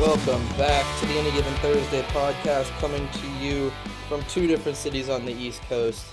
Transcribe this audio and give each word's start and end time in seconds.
Welcome 0.00 0.48
back 0.56 0.98
to 1.00 1.06
the 1.06 1.12
Any 1.12 1.30
Given 1.32 1.52
Thursday 1.56 2.00
podcast, 2.04 2.70
coming 2.80 3.06
to 3.06 3.28
you 3.38 3.70
from 4.08 4.22
two 4.30 4.46
different 4.46 4.78
cities 4.78 5.10
on 5.10 5.26
the 5.26 5.32
East 5.32 5.60
Coast 5.64 6.06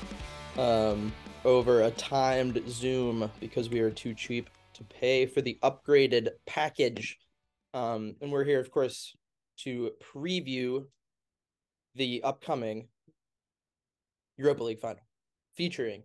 um, 0.58 1.14
over 1.46 1.84
a 1.84 1.92
timed 1.92 2.62
Zoom 2.68 3.32
because 3.40 3.70
we 3.70 3.80
are 3.80 3.90
too 3.90 4.14
cheap 4.14 4.50
to 4.74 4.84
pay 4.84 5.26
for 5.26 5.40
the 5.40 5.58
upgraded 5.64 6.32
package. 6.46 7.18
Um, 7.74 8.18
and 8.20 8.30
we're 8.30 8.44
here, 8.44 8.60
of 8.60 8.72
course, 8.72 9.16
to 9.60 9.92
preview 10.14 10.86
the 11.96 12.24
upcoming 12.24 12.90
Europa 14.36 14.64
League 14.66 14.82
final 14.82 15.02
featuring 15.56 16.04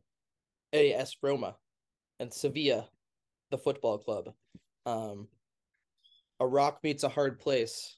AS 0.72 1.16
Roma 1.20 1.56
and 2.20 2.32
Sevilla, 2.32 2.88
the 3.50 3.58
football 3.58 3.98
club. 3.98 4.32
Um, 4.86 5.26
a 6.42 6.46
rock 6.46 6.80
meets 6.82 7.04
a 7.04 7.08
hard 7.08 7.38
place. 7.38 7.96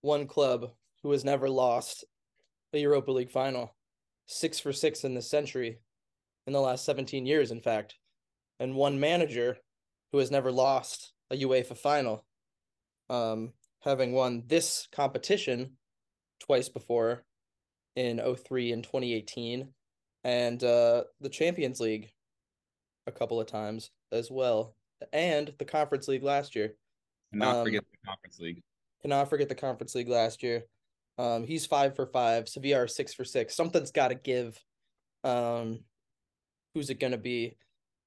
One 0.00 0.28
club 0.28 0.70
who 1.02 1.10
has 1.10 1.24
never 1.24 1.50
lost 1.50 2.04
a 2.72 2.78
Europa 2.78 3.10
League 3.10 3.32
final, 3.32 3.74
six 4.26 4.60
for 4.60 4.72
six 4.72 5.02
in 5.02 5.14
this 5.14 5.28
century, 5.28 5.80
in 6.46 6.52
the 6.52 6.60
last 6.60 6.84
17 6.84 7.26
years, 7.26 7.50
in 7.50 7.60
fact, 7.60 7.96
and 8.60 8.76
one 8.76 9.00
manager 9.00 9.56
who 10.12 10.18
has 10.18 10.30
never 10.30 10.52
lost 10.52 11.12
a 11.32 11.36
UEFA 11.36 11.76
final, 11.76 12.24
um, 13.10 13.52
having 13.80 14.12
won 14.12 14.44
this 14.46 14.86
competition 14.92 15.72
twice 16.38 16.68
before 16.68 17.24
in 17.96 18.18
03 18.18 18.70
and 18.70 18.84
2018, 18.84 19.68
and 20.22 20.62
uh, 20.62 21.02
the 21.20 21.28
Champions 21.28 21.80
League 21.80 22.12
a 23.08 23.12
couple 23.12 23.40
of 23.40 23.48
times 23.48 23.90
as 24.12 24.30
well, 24.30 24.76
and 25.12 25.52
the 25.58 25.64
Conference 25.64 26.06
League 26.06 26.22
last 26.22 26.54
year. 26.54 26.76
Cannot 27.34 27.56
Um, 27.56 27.64
forget 27.64 27.84
the 27.90 28.06
Conference 28.06 28.38
League. 28.38 28.62
Cannot 29.02 29.28
forget 29.28 29.48
the 29.48 29.54
Conference 29.56 29.94
League 29.96 30.08
last 30.08 30.42
year. 30.42 30.62
Um, 31.18 31.44
he's 31.44 31.66
five 31.66 31.96
for 31.96 32.06
five. 32.06 32.48
Sevilla 32.48 32.84
are 32.84 32.88
six 32.88 33.12
for 33.12 33.24
six. 33.24 33.54
Something's 33.56 33.90
got 33.90 34.08
to 34.08 34.14
give. 34.14 34.58
Um, 35.24 35.80
who's 36.74 36.90
it 36.90 37.00
gonna 37.00 37.18
be? 37.18 37.56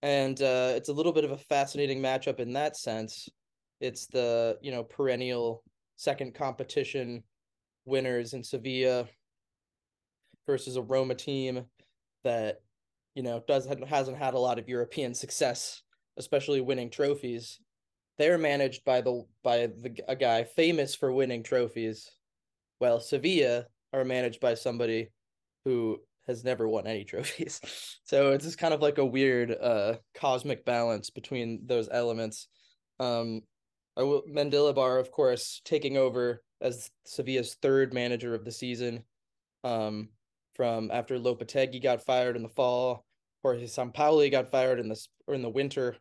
And 0.01 0.39
uh, 0.41 0.73
it's 0.75 0.89
a 0.89 0.93
little 0.93 1.11
bit 1.11 1.23
of 1.25 1.31
a 1.31 1.37
fascinating 1.37 2.01
matchup 2.01 2.39
in 2.39 2.53
that 2.53 2.77
sense. 2.77 3.27
It's 3.81 4.07
the 4.07 4.57
you 4.61 4.71
know 4.71 4.83
perennial 4.83 5.63
second 5.97 6.35
competition 6.35 7.23
winners 7.85 8.33
in 8.33 8.43
Sevilla 8.43 9.07
versus 10.45 10.77
a 10.77 10.81
Roma 10.81 11.15
team 11.15 11.65
that 12.23 12.61
you 13.15 13.23
know 13.23 13.43
doesn't 13.47 13.85
hasn't 13.87 14.17
had 14.17 14.35
a 14.35 14.39
lot 14.39 14.59
of 14.59 14.69
European 14.69 15.13
success, 15.13 15.81
especially 16.17 16.61
winning 16.61 16.89
trophies. 16.89 17.59
They're 18.17 18.37
managed 18.37 18.83
by 18.83 19.01
the 19.01 19.25
by 19.43 19.67
the 19.67 19.99
a 20.07 20.15
guy 20.15 20.43
famous 20.43 20.95
for 20.95 21.11
winning 21.11 21.43
trophies, 21.43 22.09
while 22.79 22.99
Sevilla 22.99 23.65
are 23.93 24.03
managed 24.03 24.39
by 24.39 24.55
somebody 24.55 25.09
who 25.65 25.99
has 26.27 26.43
never 26.43 26.67
won 26.67 26.87
any 26.87 27.03
trophies. 27.03 27.61
So 28.03 28.31
it's 28.31 28.45
just 28.45 28.57
kind 28.57 28.73
of 28.73 28.81
like 28.81 28.99
a 28.99 29.05
weird 29.05 29.51
uh 29.51 29.95
cosmic 30.15 30.63
balance 30.63 31.09
between 31.09 31.63
those 31.65 31.89
elements. 31.91 32.47
Um 32.99 33.41
I 33.97 34.03
will 34.03 34.23
Mendilibar, 34.23 34.99
of 34.99 35.11
course, 35.11 35.61
taking 35.65 35.97
over 35.97 36.41
as 36.61 36.89
Sevilla's 37.05 37.55
third 37.61 37.93
manager 37.93 38.33
of 38.33 38.45
the 38.45 38.51
season. 38.51 39.03
Um 39.65 40.09
from 40.55 40.89
after 40.89 41.19
Lopetegui 41.19 41.83
got 41.83 42.05
fired 42.05 42.37
in 42.37 42.43
the 42.43 42.49
fall, 42.49 43.05
Jorge 43.43 43.65
Sampaoli 43.65 44.31
got 44.31 44.51
fired 44.51 44.79
in 44.79 44.87
the 44.87 45.07
or 45.27 45.33
in 45.33 45.41
the 45.41 45.49
winter 45.49 45.97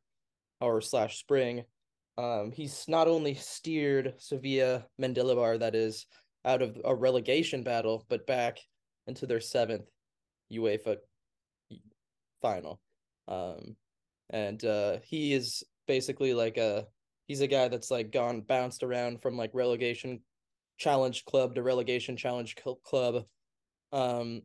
or 0.61 0.81
slash 0.81 1.19
spring. 1.19 1.65
Um, 2.19 2.51
he's 2.51 2.87
not 2.89 3.09
only 3.09 3.35
steered 3.35 4.15
Sevilla 4.19 4.87
Mendilibar, 5.01 5.59
that 5.61 5.75
is, 5.75 6.07
out 6.45 6.63
of 6.63 6.79
a 6.85 6.95
relegation 6.95 7.63
battle, 7.63 8.07
but 8.09 8.27
back 8.27 8.59
into 9.07 9.27
their 9.27 9.41
seventh 9.41 9.85
UEFA 10.53 10.97
final. 12.41 12.81
Um, 13.29 13.77
and 14.31 14.65
uh, 14.65 14.99
he 15.05 15.35
is 15.35 15.63
basically 15.87 16.35
like 16.35 16.57
a 16.57 16.87
he's 17.27 17.41
a 17.41 17.47
guy 17.47 17.69
that's 17.69 17.91
like 17.91 18.13
gone 18.13 18.41
bounced 18.41 18.83
around 18.83 19.21
from 19.23 19.37
like 19.37 19.51
relegation 19.53 20.21
challenge 20.79 21.25
club 21.25 21.55
to 21.55 21.63
relegation 21.63 22.17
challenge 22.17 22.55
cl- 22.63 22.81
club. 22.85 23.25
Um, 23.93 24.43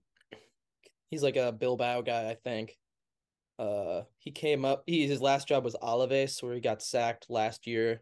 he's 1.09 1.23
like 1.23 1.37
a 1.37 1.51
Bilbao 1.51 2.01
guy, 2.01 2.29
I 2.29 2.35
think. 2.43 2.77
Uh, 3.61 4.01
he 4.17 4.31
came 4.31 4.65
up. 4.65 4.81
He 4.87 5.05
his 5.05 5.21
last 5.21 5.47
job 5.47 5.63
was 5.63 5.75
Alaves, 5.83 6.41
where 6.41 6.55
he 6.55 6.59
got 6.59 6.81
sacked 6.81 7.29
last 7.29 7.67
year. 7.67 8.01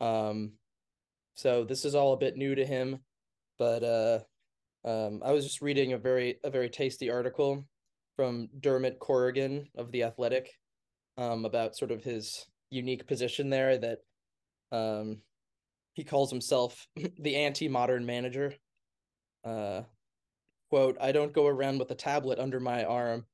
Um, 0.00 0.54
so 1.34 1.64
this 1.64 1.84
is 1.84 1.94
all 1.94 2.14
a 2.14 2.18
bit 2.18 2.36
new 2.36 2.56
to 2.56 2.66
him, 2.66 2.98
but 3.60 3.84
uh, 3.84 4.18
um, 4.84 5.22
I 5.24 5.30
was 5.30 5.44
just 5.44 5.62
reading 5.62 5.92
a 5.92 5.98
very 5.98 6.40
a 6.42 6.50
very 6.50 6.68
tasty 6.68 7.12
article 7.12 7.62
from 8.16 8.48
Dermot 8.58 8.98
Corrigan 8.98 9.68
of 9.76 9.92
the 9.92 10.02
Athletic, 10.02 10.50
um, 11.16 11.44
about 11.44 11.76
sort 11.76 11.92
of 11.92 12.02
his 12.02 12.44
unique 12.70 13.06
position 13.06 13.50
there. 13.50 13.78
That, 13.78 13.98
um, 14.72 15.22
he 15.92 16.02
calls 16.02 16.28
himself 16.28 16.88
the 17.20 17.36
anti-modern 17.36 18.04
manager. 18.04 18.52
Uh, 19.44 19.82
quote: 20.70 20.96
I 21.00 21.12
don't 21.12 21.32
go 21.32 21.46
around 21.46 21.78
with 21.78 21.92
a 21.92 21.94
tablet 21.94 22.40
under 22.40 22.58
my 22.58 22.82
arm 22.82 23.26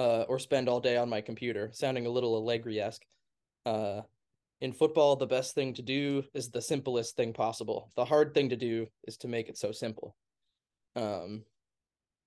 uh, 0.00 0.24
or 0.28 0.38
spend 0.38 0.66
all 0.66 0.80
day 0.80 0.96
on 0.96 1.10
my 1.10 1.20
computer, 1.20 1.68
sounding 1.74 2.06
a 2.06 2.10
little 2.10 2.34
Allegri-esque. 2.34 3.02
Uh, 3.66 4.00
in 4.62 4.72
football, 4.72 5.14
the 5.14 5.26
best 5.26 5.54
thing 5.54 5.74
to 5.74 5.82
do 5.82 6.24
is 6.32 6.48
the 6.48 6.62
simplest 6.62 7.16
thing 7.16 7.34
possible. 7.34 7.90
The 7.96 8.06
hard 8.06 8.32
thing 8.32 8.48
to 8.48 8.56
do 8.56 8.86
is 9.06 9.18
to 9.18 9.28
make 9.28 9.50
it 9.50 9.58
so 9.58 9.72
simple. 9.72 10.16
Um, 10.96 11.44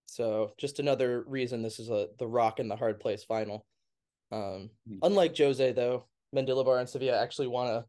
so 0.06 0.54
just 0.60 0.80
another 0.80 1.24
reason 1.26 1.64
this 1.64 1.80
is 1.80 1.90
a 1.90 2.10
the 2.20 2.28
rock 2.28 2.60
in 2.60 2.68
the 2.68 2.76
hard 2.76 3.00
place 3.00 3.24
final. 3.24 3.66
Um, 4.32 4.70
Hmm. 4.88 5.00
unlike 5.02 5.36
Jose 5.36 5.72
though, 5.72 6.06
Mendilibar 6.36 6.80
and 6.80 6.88
Sevilla 6.88 7.20
actually 7.20 7.48
want 7.48 7.70
to 7.70 7.86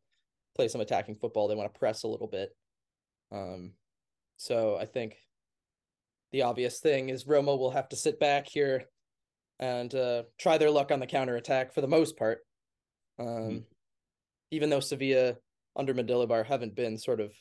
play 0.54 0.68
some 0.68 0.80
attacking 0.80 1.16
football. 1.16 1.46
They 1.46 1.54
want 1.54 1.72
to 1.72 1.78
press 1.78 2.04
a 2.04 2.08
little 2.08 2.26
bit. 2.26 2.56
Um, 3.30 3.74
so 4.36 4.76
I 4.76 4.86
think 4.86 5.16
the 6.32 6.42
obvious 6.42 6.80
thing 6.80 7.10
is 7.10 7.26
Roma 7.26 7.54
will 7.54 7.70
have 7.70 7.88
to 7.90 7.96
sit 7.96 8.18
back 8.18 8.46
here 8.48 8.84
and 9.58 9.94
uh, 9.94 10.24
try 10.38 10.58
their 10.58 10.70
luck 10.70 10.90
on 10.90 11.00
the 11.00 11.06
counter 11.06 11.36
attack 11.36 11.72
for 11.72 11.80
the 11.80 11.88
most 11.88 12.16
part. 12.16 12.46
Um, 13.18 13.26
Mhm. 13.26 13.66
Even 14.50 14.70
though 14.70 14.80
Sevilla 14.80 15.36
under 15.74 15.94
Mendilibar 15.94 16.44
haven't 16.46 16.74
been 16.76 16.96
sort 16.98 17.20
of 17.20 17.34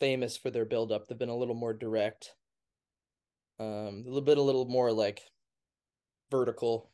famous 0.00 0.36
for 0.36 0.50
their 0.50 0.64
build 0.64 0.90
up, 0.92 1.06
they've 1.06 1.18
been 1.18 1.28
a 1.28 1.36
little 1.36 1.54
more 1.54 1.74
direct. 1.74 2.34
Um, 3.58 3.66
a 3.66 4.08
little 4.08 4.22
bit, 4.22 4.38
a 4.38 4.42
little 4.42 4.64
more 4.66 4.92
like 4.92 5.22
vertical. 6.30 6.90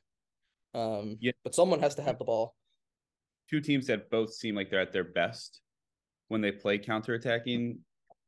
Um, 0.75 1.17
Yeah. 1.21 1.33
but 1.45 1.55
someone 1.55 1.81
has 1.81 1.95
to 1.97 2.03
have 2.03 2.19
the 2.19 2.25
ball. 2.25 2.57
Two 3.49 3.61
teams 3.61 3.87
that 3.87 4.11
both 4.11 4.35
seem 4.35 4.55
like 4.55 4.69
they're 4.71 4.81
at 4.81 4.93
their 4.93 5.05
best 5.05 5.63
when 6.29 6.41
they 6.41 6.53
play 6.53 6.79
counterattacking 6.79 7.79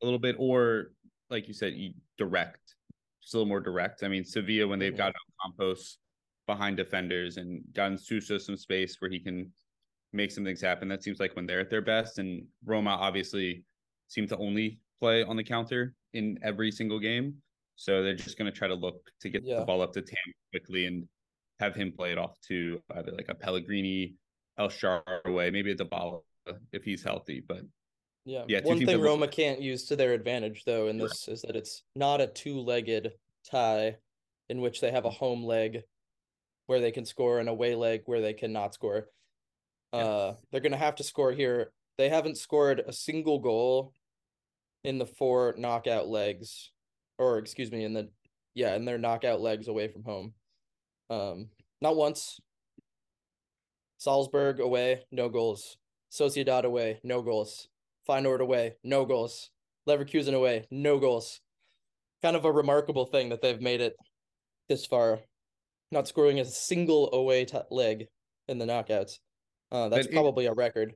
a 0.00 0.04
little 0.04 0.18
bit, 0.18 0.36
or 0.38 0.94
like 1.28 1.48
you 1.48 1.54
said, 1.54 1.74
you 1.74 1.94
direct, 2.16 2.76
just 3.20 3.34
a 3.34 3.36
little 3.36 3.48
more 3.48 3.60
direct. 3.60 4.02
I 4.02 4.08
mean, 4.08 4.24
Sevilla 4.24 4.66
when 4.68 4.78
they've 4.78 4.92
Mhm. 4.94 4.98
got 4.98 5.14
Campos 5.42 5.98
behind 6.46 6.76
defenders 6.76 7.36
and 7.36 7.62
gotten 7.72 7.96
Suso 7.98 8.38
some 8.38 8.56
space 8.56 9.00
where 9.00 9.10
he 9.10 9.20
can 9.20 9.52
make 10.12 10.30
some 10.30 10.44
things 10.44 10.60
happen. 10.60 10.88
That 10.88 11.02
seems 11.02 11.20
like 11.20 11.36
when 11.36 11.46
they're 11.46 11.60
at 11.60 11.70
their 11.70 11.82
best. 11.82 12.18
And 12.18 12.48
Roma 12.64 12.90
obviously 12.90 13.64
seem 14.08 14.26
to 14.28 14.36
only 14.38 14.80
play 14.98 15.22
on 15.22 15.36
the 15.36 15.44
counter 15.44 15.94
in 16.12 16.38
every 16.42 16.72
single 16.72 16.98
game. 16.98 17.40
So 17.76 18.02
they're 18.02 18.16
just 18.16 18.36
going 18.36 18.50
to 18.50 18.56
try 18.56 18.68
to 18.68 18.74
look 18.74 19.10
to 19.20 19.28
get 19.30 19.44
Yeah. 19.44 19.60
the 19.60 19.64
ball 19.64 19.80
up 19.80 19.92
to 19.92 20.02
Tam 20.02 20.32
quickly 20.50 20.86
and 20.86 21.08
have 21.60 21.74
him 21.74 21.92
play 21.92 22.10
it 22.12 22.18
off 22.18 22.40
to 22.42 22.82
either 22.90 23.12
like 23.12 23.28
a 23.28 23.34
Pellegrini, 23.34 24.16
El 24.58 24.68
Shaarawy, 24.68 25.52
maybe 25.52 25.70
a 25.70 25.76
Dybala 25.76 26.22
if 26.72 26.82
he's 26.84 27.02
healthy. 27.04 27.40
But 27.40 27.64
Yeah. 28.30 28.44
Yeah, 28.46 28.60
One 28.62 28.78
thing 28.78 28.98
look- 28.98 29.04
Roma 29.04 29.26
can't 29.28 29.60
use 29.60 29.86
to 29.86 29.96
their 29.96 30.12
advantage 30.12 30.62
though 30.64 30.86
in 30.86 30.98
this 30.98 31.26
is 31.26 31.42
that 31.42 31.56
it's 31.56 31.82
not 31.96 32.20
a 32.20 32.28
two-legged 32.28 33.12
tie 33.50 33.96
in 34.48 34.60
which 34.60 34.80
they 34.80 34.92
have 34.92 35.04
a 35.04 35.10
home 35.10 35.42
leg 35.44 35.82
where 36.66 36.80
they 36.80 36.92
can 36.92 37.04
score 37.04 37.40
and 37.40 37.48
a 37.48 37.52
away 37.52 37.74
leg 37.74 38.02
where 38.04 38.20
they 38.20 38.32
cannot 38.32 38.72
score. 38.72 39.08
Yeah. 39.92 39.98
Uh 39.98 40.34
they're 40.50 40.60
going 40.60 40.70
to 40.72 40.78
have 40.78 40.94
to 40.96 41.02
score 41.04 41.32
here. 41.32 41.72
They 41.98 42.08
haven't 42.08 42.38
scored 42.38 42.80
a 42.86 42.92
single 42.92 43.40
goal 43.40 43.92
in 44.84 44.98
the 44.98 45.06
four 45.06 45.56
knockout 45.58 46.06
legs 46.06 46.70
or 47.18 47.38
excuse 47.38 47.72
me 47.72 47.82
in 47.84 47.94
the 47.94 48.10
yeah, 48.54 48.76
in 48.76 48.84
their 48.84 48.98
knockout 48.98 49.40
legs 49.40 49.66
away 49.66 49.88
from 49.88 50.04
home. 50.04 50.34
Um 51.10 51.48
not 51.80 51.96
once. 51.96 52.38
Salzburg 53.98 54.60
away, 54.60 55.04
no 55.10 55.28
goals. 55.28 55.76
Sociedad 56.10 56.62
away, 56.64 57.00
no 57.04 57.20
goals. 57.22 57.68
Feyenoord 58.10 58.40
away, 58.40 58.74
no 58.82 59.04
goals. 59.04 59.50
Leverkusen 59.88 60.34
away, 60.34 60.66
no 60.70 60.98
goals. 60.98 61.40
Kind 62.22 62.36
of 62.36 62.44
a 62.44 62.52
remarkable 62.52 63.06
thing 63.06 63.28
that 63.28 63.40
they've 63.40 63.60
made 63.60 63.80
it 63.80 63.94
this 64.68 64.84
far, 64.84 65.20
not 65.92 66.08
scoring 66.08 66.40
a 66.40 66.44
single 66.44 67.12
away 67.12 67.44
t- 67.44 67.58
leg 67.70 68.08
in 68.48 68.58
the 68.58 68.64
knockouts. 68.66 69.18
Uh, 69.70 69.88
that's 69.88 70.06
it- 70.08 70.12
probably 70.12 70.46
a 70.46 70.52
record. 70.52 70.94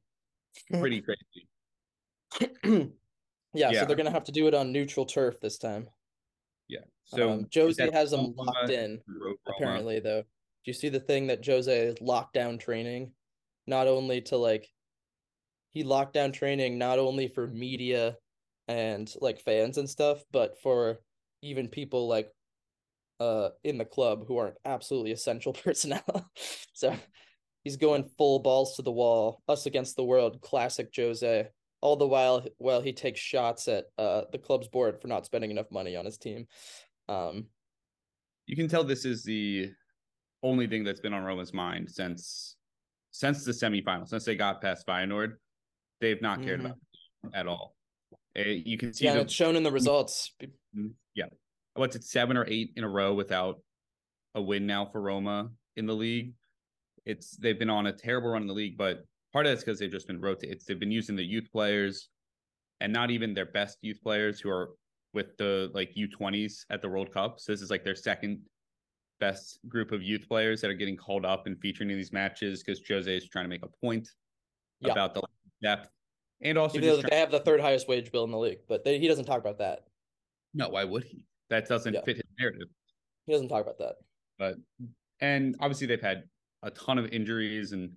pretty 0.72 1.00
crazy. 1.00 1.48
yeah, 2.64 2.84
Yeah. 3.54 3.80
so 3.80 3.86
they're 3.86 3.96
gonna 3.96 4.10
have 4.10 4.24
to 4.24 4.32
do 4.32 4.48
it 4.48 4.54
on 4.54 4.72
neutral 4.72 5.06
turf 5.06 5.40
this 5.40 5.58
time. 5.58 5.88
Yeah. 6.68 6.80
So 7.04 7.30
um, 7.30 7.40
is 7.40 7.54
Jose 7.54 7.90
has 7.92 8.10
them 8.10 8.34
locked 8.36 8.70
in. 8.70 9.00
Apparently 9.46 10.00
though 10.00 10.22
do 10.22 10.70
you 10.70 10.72
see 10.72 10.88
the 10.88 10.98
thing 11.00 11.26
that 11.26 11.44
jose 11.44 11.94
locked 12.00 12.32
down 12.32 12.56
training 12.56 13.12
not 13.66 13.86
only 13.86 14.22
to 14.22 14.36
like 14.38 14.66
he 15.74 15.82
locked 15.82 16.14
down 16.14 16.32
training 16.32 16.78
not 16.78 16.98
only 16.98 17.28
for 17.28 17.46
media 17.48 18.16
and 18.68 19.12
like 19.20 19.40
fans 19.40 19.76
and 19.76 19.90
stuff 19.90 20.22
but 20.32 20.56
for 20.62 20.98
even 21.42 21.68
people 21.68 22.08
like 22.08 22.30
uh 23.20 23.50
in 23.62 23.76
the 23.76 23.84
club 23.84 24.24
who 24.26 24.38
aren't 24.38 24.56
absolutely 24.64 25.12
essential 25.12 25.52
personnel 25.64 26.30
so 26.72 26.94
he's 27.62 27.76
going 27.76 28.08
full 28.16 28.38
balls 28.38 28.76
to 28.76 28.82
the 28.82 28.90
wall 28.90 29.42
us 29.48 29.66
against 29.66 29.96
the 29.96 30.04
world 30.04 30.40
classic 30.40 30.88
jose 30.96 31.46
all 31.82 31.96
the 31.96 32.06
while 32.06 32.46
while 32.56 32.80
he 32.80 32.92
takes 32.94 33.20
shots 33.20 33.68
at 33.68 33.84
uh 33.98 34.22
the 34.32 34.38
club's 34.38 34.68
board 34.68 35.00
for 35.00 35.08
not 35.08 35.26
spending 35.26 35.50
enough 35.50 35.70
money 35.70 35.96
on 35.96 36.06
his 36.06 36.16
team 36.16 36.46
um 37.08 37.44
You 38.46 38.56
can 38.56 38.68
tell 38.68 38.84
this 38.84 39.04
is 39.04 39.22
the 39.22 39.70
only 40.42 40.66
thing 40.66 40.84
that's 40.84 41.00
been 41.00 41.14
on 41.14 41.22
Roma's 41.22 41.52
mind 41.52 41.90
since 41.90 42.56
since 43.10 43.44
the 43.44 43.52
semifinal, 43.52 44.08
since 44.08 44.24
they 44.24 44.34
got 44.34 44.60
past 44.60 44.86
Feyenoord. 44.86 45.34
They've 46.04 46.20
not 46.20 46.42
cared 46.42 46.60
Mhm. 46.60 46.66
about 46.66 46.78
at 47.32 47.46
all. 47.46 47.74
Eh, 48.36 48.60
you 48.66 48.76
can 48.76 48.92
see 48.92 49.06
yeah, 49.06 49.14
the 49.14 49.20
it's 49.22 49.32
shown 49.32 49.56
in 49.56 49.62
the 49.62 49.72
results. 49.72 50.32
yeah. 51.14 51.26
What's 51.76 51.96
it, 51.96 52.04
seven 52.04 52.36
or 52.36 52.44
eight 52.46 52.72
in 52.76 52.84
a 52.84 52.88
row 52.88 53.14
without 53.14 53.62
a 54.34 54.42
win 54.42 54.66
now 54.66 54.84
for 54.84 55.00
Roma 55.00 55.50
in 55.76 55.86
the 55.86 55.94
league? 55.94 56.34
It's 57.06 57.36
they've 57.38 57.58
been 57.58 57.70
on 57.70 57.86
a 57.86 57.92
terrible 57.92 58.28
run 58.30 58.42
in 58.42 58.48
the 58.48 58.52
league, 58.54 58.76
but 58.76 59.06
part 59.32 59.46
of 59.46 59.52
that's 59.52 59.64
because 59.64 59.78
they've 59.78 59.90
just 59.90 60.06
been 60.06 60.20
rotated. 60.20 60.60
They've 60.66 60.78
been 60.78 60.90
using 60.90 61.16
the 61.16 61.24
youth 61.24 61.50
players 61.50 62.10
and 62.80 62.92
not 62.92 63.10
even 63.10 63.32
their 63.32 63.46
best 63.46 63.78
youth 63.80 64.02
players 64.02 64.40
who 64.40 64.50
are 64.50 64.74
with 65.14 65.34
the 65.38 65.70
like 65.72 65.94
U20s 65.94 66.66
at 66.68 66.82
the 66.82 66.88
World 66.90 67.12
Cup. 67.14 67.40
So 67.40 67.50
this 67.50 67.62
is 67.62 67.70
like 67.70 67.82
their 67.82 67.94
second 67.94 68.42
best 69.20 69.58
group 69.68 69.90
of 69.90 70.02
youth 70.02 70.28
players 70.28 70.60
that 70.60 70.68
are 70.70 70.74
getting 70.74 70.96
called 70.98 71.24
up 71.24 71.46
and 71.46 71.58
featuring 71.60 71.88
in 71.88 71.96
these 71.96 72.12
matches 72.12 72.62
because 72.62 72.82
Jose 72.86 73.16
is 73.16 73.26
trying 73.30 73.46
to 73.46 73.48
make 73.48 73.64
a 73.64 73.68
point 73.80 74.06
Yeah. 74.80 74.92
about 74.92 75.14
the 75.14 75.22
depth. 75.62 75.88
And 76.44 76.58
also 76.58 76.76
Even 76.78 76.88
though 76.90 77.02
they 77.08 77.16
have 77.18 77.30
the 77.30 77.40
third 77.40 77.60
highest 77.60 77.88
wage 77.88 78.12
bill 78.12 78.24
in 78.24 78.30
the 78.30 78.38
league, 78.38 78.58
but 78.68 78.84
they, 78.84 78.98
he 78.98 79.08
doesn't 79.08 79.24
talk 79.24 79.38
about 79.40 79.58
that. 79.58 79.80
no, 80.52 80.68
why 80.68 80.84
would 80.84 81.04
he? 81.04 81.24
That 81.50 81.66
doesn't 81.68 81.94
Yeah. 81.94 82.02
fit 82.04 82.16
his 82.16 82.24
narrative. 82.38 82.68
He 83.26 83.32
doesn't 83.32 83.48
talk 83.48 83.62
about 83.62 83.78
that. 83.78 83.96
but 84.38 84.56
and 85.20 85.54
obviously 85.60 85.86
they've 85.86 86.00
had 86.02 86.24
a 86.62 86.70
ton 86.72 86.98
of 86.98 87.06
injuries 87.12 87.72
and 87.72 87.92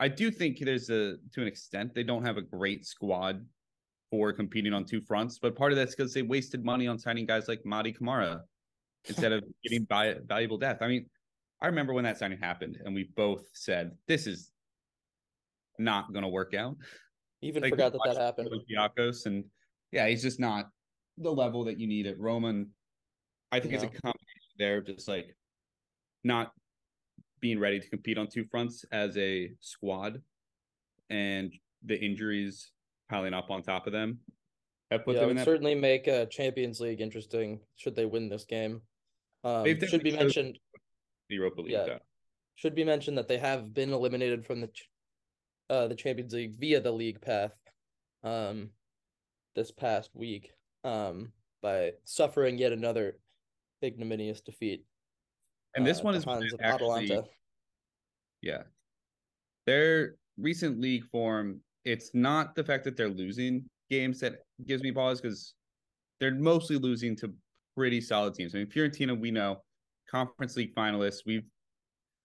I 0.00 0.08
do 0.08 0.30
think 0.30 0.58
there's 0.58 0.90
a 0.90 1.16
to 1.34 1.40
an 1.42 1.46
extent 1.46 1.94
they 1.94 2.02
don't 2.02 2.24
have 2.24 2.36
a 2.36 2.42
great 2.42 2.86
squad 2.86 3.46
for 4.10 4.32
competing 4.32 4.72
on 4.72 4.84
two 4.84 5.00
fronts, 5.00 5.38
but 5.38 5.54
part 5.54 5.72
of 5.72 5.76
that's 5.78 5.94
because 5.94 6.12
they 6.12 6.22
wasted 6.22 6.64
money 6.64 6.86
on 6.88 6.98
signing 6.98 7.24
guys 7.26 7.46
like 7.48 7.62
Mady 7.64 7.94
Camara 7.96 8.42
instead 9.08 9.32
of 9.32 9.44
getting 9.62 9.84
buy, 9.84 10.16
valuable 10.26 10.58
depth. 10.58 10.82
I 10.82 10.88
mean, 10.88 11.06
I 11.62 11.66
remember 11.66 11.92
when 11.92 12.04
that 12.04 12.18
signing 12.18 12.38
happened 12.38 12.78
and 12.84 12.94
we 12.94 13.04
both 13.14 13.44
said 13.52 13.92
this 14.08 14.26
is 14.26 14.50
not 15.78 16.12
going 16.12 16.22
to 16.24 16.28
work 16.28 16.54
out. 16.54 16.76
Even 17.42 17.62
Like, 17.62 17.70
forgot 17.72 17.92
that 17.92 18.00
that 18.04 18.16
happened. 18.16 18.50
Olympiacos 18.50 19.26
and 19.26 19.44
yeah, 19.92 20.06
he's 20.08 20.22
just 20.22 20.38
not 20.40 20.70
the 21.18 21.32
level 21.32 21.64
that 21.64 21.78
you 21.78 21.86
need 21.86 22.06
at 22.06 22.18
Roman. 22.18 22.70
I 23.50 23.60
think 23.60 23.74
it's 23.74 23.82
a 23.82 23.86
No. 23.86 23.92
combination 23.92 24.54
there 24.58 24.78
of 24.78 24.86
just 24.86 25.08
like 25.08 25.34
not 26.22 26.52
being 27.40 27.58
ready 27.58 27.80
to 27.80 27.88
compete 27.88 28.18
on 28.18 28.28
two 28.28 28.44
fronts 28.44 28.84
as 28.92 29.16
a 29.16 29.52
squad 29.60 30.22
and 31.08 31.52
the 31.84 31.98
injuries 31.98 32.70
piling 33.08 33.32
up 33.34 33.50
on 33.50 33.62
top 33.62 33.86
of 33.86 33.92
them 33.92 34.20
have 34.90 35.04
put 35.04 35.14
Yeah, 35.14 35.20
them 35.22 35.30
in 35.30 35.36
would 35.36 35.40
that 35.40 35.44
certainly 35.46 35.74
make 35.74 36.06
a 36.06 36.26
Champions 36.26 36.80
League 36.80 37.00
interesting 37.00 37.60
should 37.76 37.96
they 37.96 38.04
win 38.04 38.28
this 38.28 38.44
game. 38.44 38.82
Um, 39.42 39.64
should 39.80 40.02
be 40.02 40.12
mentioned. 40.12 40.58
Europa 41.28 41.62
League 41.62 41.72
yeah. 41.72 41.84
though. 41.84 41.98
Should 42.56 42.74
be 42.74 42.84
mentioned 42.84 43.16
that 43.16 43.26
they 43.26 43.38
have 43.38 43.72
been 43.72 43.92
eliminated 43.92 44.44
from 44.44 44.60
the 44.60 44.68
uh 45.70 45.86
the 45.86 45.94
Champions 45.94 46.34
League 46.34 46.58
via 46.58 46.80
the 46.80 46.92
league 46.92 47.20
path, 47.20 47.52
um, 48.24 48.68
this 49.54 49.70
past 49.70 50.10
week, 50.14 50.52
um, 50.84 51.32
by 51.62 51.92
suffering 52.04 52.58
yet 52.58 52.72
another 52.72 53.18
ignominious 53.82 54.40
defeat. 54.40 54.84
And 55.74 55.86
this 55.86 56.00
uh, 56.00 56.02
one 56.02 56.14
is 56.16 56.26
actually 56.26 56.58
Atalanta. 56.62 57.24
Yeah. 58.42 58.62
Their 59.66 60.16
recent 60.38 60.80
league 60.80 61.04
form, 61.10 61.60
it's 61.84 62.10
not 62.14 62.54
the 62.54 62.64
fact 62.64 62.84
that 62.84 62.96
they're 62.96 63.08
losing 63.08 63.64
games 63.88 64.20
that 64.20 64.40
gives 64.66 64.82
me 64.82 64.92
pause 64.92 65.20
because 65.20 65.54
they're 66.18 66.34
mostly 66.34 66.76
losing 66.76 67.16
to 67.16 67.32
pretty 67.76 68.00
solid 68.00 68.34
teams. 68.34 68.54
I 68.54 68.58
mean, 68.58 68.66
Fiorentina, 68.66 69.18
we 69.18 69.30
know, 69.30 69.62
conference 70.10 70.56
league 70.56 70.74
finalists. 70.74 71.20
We've 71.24 71.46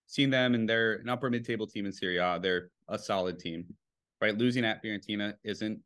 seen 0.07 0.29
them 0.29 0.55
and 0.55 0.67
they're 0.67 0.95
an 0.95 1.09
upper 1.09 1.29
mid 1.29 1.45
table 1.45 1.67
team 1.67 1.85
in 1.85 1.91
Serie 1.91 2.17
A. 2.17 2.39
They're 2.41 2.69
a 2.89 2.97
solid 2.99 3.39
team, 3.39 3.65
right? 4.21 4.37
Losing 4.37 4.65
at 4.65 4.83
Fiorentina 4.83 5.33
isn't 5.43 5.79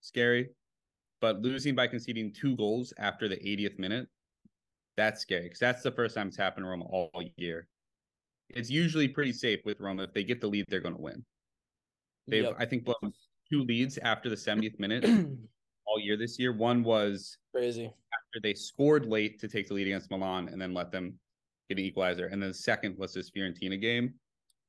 scary, 0.00 0.50
but 1.20 1.40
losing 1.40 1.74
by 1.74 1.86
conceding 1.86 2.32
two 2.32 2.56
goals 2.56 2.92
after 2.98 3.28
the 3.28 3.36
80th 3.36 3.78
minute, 3.78 4.08
that's 4.96 5.20
scary 5.22 5.44
because 5.44 5.58
that's 5.58 5.82
the 5.82 5.92
first 5.92 6.14
time 6.14 6.28
it's 6.28 6.36
happened 6.36 6.64
to 6.64 6.68
Roma 6.70 6.84
all 6.84 7.10
year 7.36 7.66
it's 8.54 8.70
usually 8.70 9.08
pretty 9.08 9.32
safe 9.32 9.60
with 9.64 9.80
Roma. 9.80 10.02
If 10.02 10.12
they 10.12 10.24
get 10.24 10.40
the 10.40 10.46
lead, 10.46 10.66
they're 10.68 10.80
going 10.80 10.94
to 10.94 11.00
win. 11.00 11.24
They've, 12.28 12.44
Yep. 12.44 12.56
I 12.58 12.66
think, 12.66 12.84
blown 12.84 13.12
two 13.50 13.62
leads 13.62 13.98
after 13.98 14.28
the 14.28 14.36
70th 14.36 14.78
minute 14.78 15.04
all 15.86 15.98
year 15.98 16.16
this 16.16 16.38
year. 16.38 16.52
One 16.52 16.82
was 16.84 17.38
Crazy. 17.54 17.86
after 17.86 18.40
they 18.42 18.54
scored 18.54 19.06
late 19.06 19.38
to 19.40 19.48
take 19.48 19.68
the 19.68 19.74
lead 19.74 19.86
against 19.86 20.10
Milan 20.10 20.48
and 20.48 20.60
then 20.60 20.74
let 20.74 20.92
them 20.92 21.18
get 21.68 21.78
an 21.78 21.84
equalizer. 21.84 22.26
And 22.26 22.42
then 22.42 22.50
the 22.50 22.54
second 22.54 22.98
was 22.98 23.14
this 23.14 23.30
Fiorentina 23.30 23.80
game. 23.80 24.14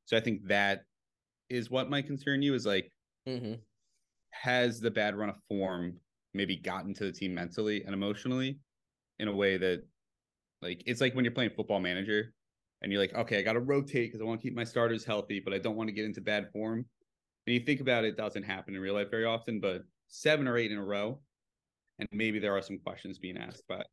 So 0.05 0.15
I 0.15 0.21
think 0.21 0.47
that 0.47 0.83
is 1.49 1.69
what 1.69 1.89
might 1.89 2.07
concern 2.07 2.41
you 2.41 2.53
is 2.53 2.65
like, 2.65 2.91
hmm 3.27 3.53
has 4.33 4.79
the 4.79 4.89
bad 4.89 5.15
run 5.15 5.29
of 5.29 5.37
form 5.47 5.99
maybe 6.33 6.57
gotten 6.57 6.93
to 6.93 7.05
the 7.05 7.11
team 7.11 7.35
mentally 7.35 7.83
and 7.83 7.93
emotionally 7.93 8.59
in 9.19 9.27
a 9.27 9.33
way 9.33 9.57
that 9.57 9.83
like 10.61 10.81
it's 10.87 10.99
like 10.99 11.13
when 11.13 11.23
you're 11.23 11.33
playing 11.33 11.51
football 11.51 11.79
manager 11.79 12.33
and 12.81 12.91
you're 12.91 12.99
like 12.99 13.13
okay 13.13 13.37
i 13.37 13.41
gotta 13.43 13.59
rotate 13.59 14.07
because 14.07 14.21
i 14.21 14.23
want 14.23 14.41
to 14.41 14.43
keep 14.43 14.55
my 14.55 14.63
starters 14.63 15.05
healthy 15.05 15.39
but 15.39 15.53
i 15.53 15.59
don't 15.59 15.75
want 15.75 15.87
to 15.87 15.93
get 15.93 16.03
into 16.03 16.19
bad 16.19 16.51
form 16.51 16.83
and 17.45 17.53
you 17.53 17.59
think 17.59 17.79
about 17.79 18.03
it, 18.03 18.09
it 18.09 18.17
doesn't 18.17 18.43
happen 18.43 18.73
in 18.73 18.81
real 18.81 18.95
life 18.95 19.11
very 19.11 19.25
often 19.25 19.59
but 19.59 19.83
seven 20.07 20.47
or 20.47 20.57
eight 20.57 20.71
in 20.71 20.79
a 20.79 20.83
row 20.83 21.19
and 21.99 22.09
maybe 22.11 22.39
there 22.39 22.57
are 22.57 22.61
some 22.61 22.79
questions 22.79 23.19
being 23.19 23.37
asked 23.37 23.63
but 23.69 23.85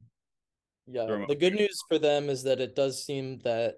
Yeah. 0.86 1.26
The 1.28 1.36
good 1.36 1.54
news 1.54 1.78
for 1.86 1.98
them 1.98 2.30
is 2.30 2.42
that 2.44 2.60
it 2.60 2.74
does 2.74 3.04
seem 3.04 3.40
that 3.40 3.76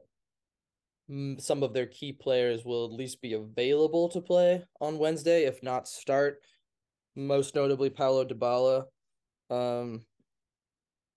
some 1.39 1.63
of 1.63 1.73
their 1.73 1.87
key 1.87 2.13
players 2.13 2.65
will 2.65 2.85
at 2.85 2.93
least 2.93 3.21
be 3.21 3.35
available 3.35 4.09
to 4.11 4.21
play 4.21 4.65
on 4.81 4.99
Wednesday, 4.99 5.45
if 5.45 5.63
not 5.63 5.89
start. 5.89 6.41
Most 7.15 7.55
notably, 7.55 7.91
Paulo 7.91 8.25
Dybala. 8.25 8.85
Um, 9.51 10.03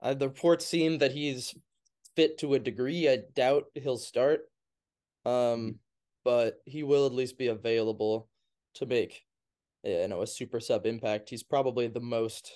uh, 0.01 0.13
the 0.13 0.27
reports 0.27 0.65
seem 0.65 0.98
that 0.98 1.13
he's 1.13 1.56
fit 2.15 2.38
to 2.39 2.54
a 2.54 2.60
degree. 2.60 3.10
I 3.10 3.20
doubt 3.36 3.65
he'll 3.75 3.98
start. 3.98 4.42
Um, 5.25 5.80
but 6.24 6.62
he 6.65 6.84
will 6.84 7.06
at 7.06 7.13
least 7.13 7.38
be 7.38 7.48
available 7.48 8.27
to 8.75 8.86
make, 8.86 9.24
you 9.84 10.08
know, 10.08 10.22
a 10.22 10.27
super 10.27 10.60
sub 10.60 10.86
impact. 10.86 11.30
He's 11.30 11.44
probably 11.44 11.88
the 11.88 12.01
most 12.01 12.51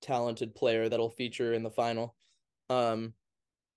talented 0.00 0.54
player 0.54 0.88
that'll 0.88 1.10
feature 1.10 1.52
in 1.52 1.62
the 1.62 1.70
final. 1.70 2.14
Um, 2.70 3.14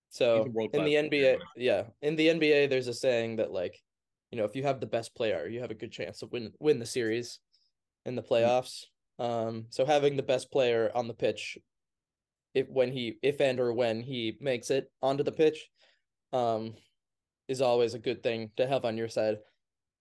so 0.10 0.46
in 0.74 0.84
the 0.84 0.96
NBA, 0.96 1.34
right? 1.34 1.42
yeah, 1.56 1.84
in 2.02 2.16
the 2.16 2.28
NBA, 2.28 2.70
there's 2.70 2.88
a 2.88 2.94
saying 2.94 3.38
that 3.38 3.52
like, 3.52 3.82
you 4.32 4.38
know, 4.38 4.46
if 4.46 4.56
you 4.56 4.64
have 4.64 4.80
the 4.80 4.86
best 4.86 5.16
player, 5.16 5.48
you 5.48 5.62
have 5.62 5.72
a 5.72 5.76
good 5.76 5.92
chance 5.92 6.20
to 6.20 6.28
win 6.28 6.52
win 6.60 6.80
the 6.80 6.86
series 6.86 7.40
in 8.06 8.16
the 8.16 8.24
playoffs. 8.24 8.86
Um, 9.20 9.66
so 9.70 9.86
having 9.86 10.16
the 10.16 10.24
best 10.24 10.52
player 10.52 10.92
on 10.94 11.08
the 11.08 11.14
pitch, 11.14 11.58
if 12.54 12.68
when 12.70 12.92
he 12.92 13.18
if 13.22 13.42
and 13.42 13.60
or 13.60 13.74
when 13.74 14.02
he 14.02 14.38
makes 14.40 14.70
it 14.70 14.92
onto 15.02 15.24
the 15.24 15.32
pitch, 15.32 15.70
um, 16.34 16.76
is 17.48 17.62
always 17.62 17.94
a 17.94 18.00
good 18.00 18.24
thing 18.24 18.52
to 18.58 18.68
have 18.68 18.86
on 18.86 18.98
your 18.98 19.10
side. 19.10 19.38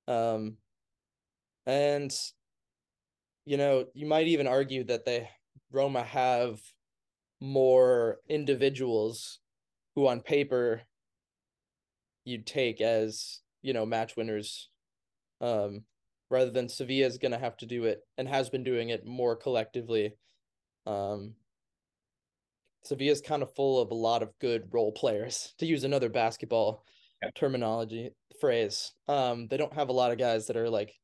Um, 0.09 0.57
and 1.67 2.15
you 3.45 3.57
know, 3.57 3.87
you 3.95 4.07
might 4.07 4.27
even 4.29 4.47
argue 4.47 4.85
that 4.85 5.05
they 5.05 5.29
Roma 5.71 6.03
have 6.03 6.61
more 7.41 8.19
individuals 8.29 9.41
who 9.97 10.07
on 10.07 10.21
paper 10.21 10.83
you'd 12.25 12.47
take 12.47 12.81
as, 12.81 13.41
you 13.63 13.73
know, 13.73 13.85
match 13.85 14.17
winners. 14.17 14.69
Um, 15.41 15.85
rather 16.31 16.51
than 16.51 16.69
Sevilla 16.69 17.07
is 17.07 17.19
gonna 17.19 17.39
have 17.39 17.57
to 17.59 17.67
do 17.67 17.85
it 17.85 18.01
and 18.17 18.29
has 18.29 18.51
been 18.51 18.65
doing 18.65 18.91
it 18.91 19.07
more 19.07 19.35
collectively. 19.37 20.15
Um 20.87 21.35
Sevilla's 22.85 23.21
kind 23.21 23.43
of 23.43 23.53
full 23.55 23.81
of 23.81 23.91
a 23.91 23.95
lot 23.95 24.23
of 24.23 24.39
good 24.41 24.69
role 24.73 24.93
players, 24.93 25.55
to 25.59 25.67
use 25.67 25.83
another 25.83 26.09
basketball 26.09 26.85
terminology 27.35 28.11
phrase. 28.41 28.93
Um, 29.09 29.49
they 29.49 29.57
don't 29.57 29.73
have 29.73 29.89
a 29.89 29.93
lot 29.93 30.13
of 30.13 30.19
guys 30.19 30.47
that 30.47 30.57
are 30.57 30.71
like 30.71 30.95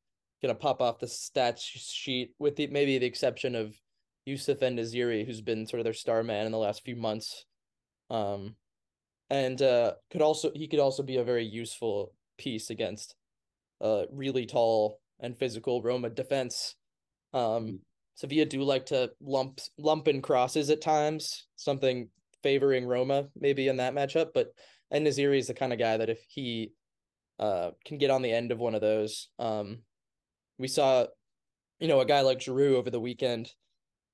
gonna 0.41 0.55
pop 0.55 0.81
off 0.81 1.01
the 1.01 1.07
stats 1.07 1.63
sheet 1.63 2.35
with 2.39 2.55
the 2.57 2.69
maybe 2.69 2.99
the 2.99 3.07
exception 3.07 3.57
of 3.57 3.75
Youssef 4.27 4.63
En-Nesyri, 4.63 5.27
who's 5.27 5.41
been 5.41 5.67
sort 5.67 5.81
of 5.81 5.85
their 5.85 5.93
star 5.93 6.23
man 6.23 6.47
in 6.47 6.53
the 6.53 6.59
last 6.59 6.85
few 6.85 6.95
months. 6.95 7.45
Um, 8.11 8.55
and 9.33 9.63
uh, 9.63 9.95
could 10.11 10.21
also 10.21 10.53
he 10.55 10.69
could 10.69 10.79
also 10.79 11.03
be 11.03 11.17
a 11.17 11.25
very 11.25 11.45
useful 11.45 12.13
piece 12.39 12.71
against 12.71 13.15
uh 13.81 14.03
really 14.13 14.47
tall 14.47 15.01
and 15.21 15.39
physical 15.39 15.83
Roma 15.83 16.11
defense. 16.11 16.77
Um, 17.33 17.43
mm-hmm. 17.43 17.77
Sevilla 18.15 18.45
do 18.45 18.63
like 18.63 18.87
to 18.87 19.11
lump 19.21 19.59
lump 19.79 20.07
in 20.07 20.21
crosses 20.21 20.69
at 20.69 20.83
times, 20.83 21.47
something 21.57 22.11
favoring 22.43 22.85
Roma 22.85 23.29
maybe 23.35 23.69
in 23.69 23.79
that 23.79 23.95
matchup. 23.95 24.29
But 24.35 24.49
En-Nesyri 24.91 25.39
is 25.39 25.47
the 25.47 25.55
kind 25.55 25.73
of 25.73 25.79
guy 25.79 25.97
that 25.97 26.11
if 26.11 26.21
he 26.29 26.73
uh 27.39 27.71
can 27.87 27.97
get 27.97 28.11
on 28.11 28.21
the 28.21 28.33
end 28.33 28.53
of 28.53 28.59
one 28.59 28.75
of 28.75 28.83
those, 28.83 29.31
um, 29.39 29.79
we 30.59 30.69
saw, 30.69 31.07
you 31.81 31.89
know, 31.89 32.01
a 32.01 32.07
guy 32.07 32.21
like 32.21 32.39
Giroud 32.39 32.75
over 32.75 32.91
the 32.91 33.01
weekend, 33.01 33.51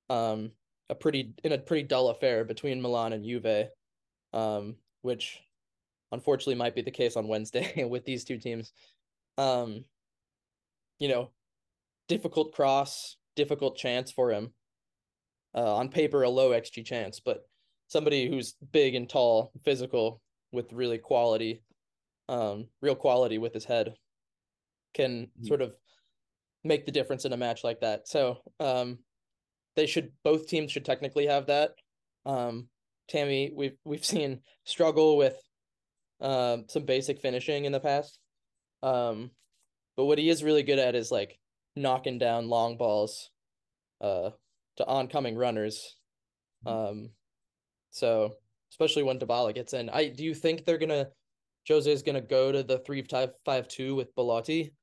um, 0.09 0.51
a 0.89 0.95
pretty 0.95 1.33
in 1.43 1.51
a 1.51 1.57
pretty 1.57 1.83
dull 1.83 2.07
affair 2.07 2.45
between 2.45 2.81
Milan 2.81 3.11
and 3.11 3.25
Juve, 3.25 3.67
um, 4.31 4.77
which 5.01 5.39
unfortunately 6.11 6.55
might 6.55 6.75
be 6.75 6.81
the 6.81 6.91
case 6.91 7.15
on 7.15 7.27
Wednesday 7.27 7.83
with 7.89 8.05
these 8.05 8.23
two 8.23 8.37
teams. 8.37 8.71
Um, 9.37 9.85
you 10.99 11.07
know, 11.07 11.31
difficult 12.07 12.53
cross, 12.53 13.17
difficult 13.35 13.77
chance 13.77 14.11
for 14.11 14.31
him. 14.31 14.51
Uh, 15.55 15.75
on 15.75 15.89
paper, 15.89 16.23
a 16.23 16.29
low 16.29 16.51
XG 16.51 16.85
chance, 16.85 17.19
but 17.19 17.39
somebody 17.87 18.29
who's 18.29 18.55
big 18.71 18.93
and 18.93 19.09
tall, 19.09 19.51
physical, 19.63 20.21
with 20.51 20.71
really 20.73 20.97
quality, 20.97 21.63
um, 22.27 22.67
real 22.81 22.95
quality 22.95 23.37
with 23.39 23.53
his 23.53 23.65
head, 23.65 23.95
can 24.93 25.23
mm-hmm. 25.23 25.47
sort 25.47 25.61
of 25.61 25.73
make 26.63 26.85
the 26.85 26.91
difference 26.91 27.25
in 27.25 27.33
a 27.33 27.37
match 27.37 27.63
like 27.63 27.79
that. 27.79 28.07
So, 28.07 28.37
um, 28.59 28.99
they 29.75 29.85
should 29.85 30.11
both 30.23 30.47
teams 30.47 30.71
should 30.71 30.85
technically 30.85 31.25
have 31.25 31.47
that. 31.47 31.71
Um, 32.25 32.67
Tammy, 33.09 33.51
we've 33.53 33.77
we've 33.83 34.05
seen 34.05 34.41
struggle 34.63 35.17
with 35.17 35.35
uh, 36.21 36.57
some 36.67 36.83
basic 36.83 37.19
finishing 37.19 37.65
in 37.65 37.71
the 37.71 37.79
past. 37.79 38.19
Um, 38.83 39.31
but 39.97 40.05
what 40.05 40.17
he 40.17 40.29
is 40.29 40.43
really 40.43 40.63
good 40.63 40.79
at 40.79 40.95
is 40.95 41.11
like 41.11 41.37
knocking 41.75 42.17
down 42.17 42.47
long 42.47 42.77
balls 42.77 43.29
uh 44.01 44.29
to 44.77 44.85
oncoming 44.85 45.35
runners. 45.35 45.95
Mm-hmm. 46.65 46.99
Um 47.01 47.09
so 47.91 48.31
especially 48.71 49.03
when 49.03 49.19
Dybala 49.19 49.53
gets 49.53 49.73
in. 49.73 49.89
I 49.89 50.09
do 50.09 50.23
you 50.23 50.33
think 50.33 50.63
they're 50.63 50.77
gonna 50.77 51.07
Jose 51.67 51.91
is 51.91 52.03
gonna 52.03 52.21
go 52.21 52.51
to 52.51 52.63
the 52.63 52.79
three 52.79 53.01
five 53.03 53.31
five 53.45 53.67
two 53.67 53.95
with 53.95 54.13
Belotti 54.15 54.73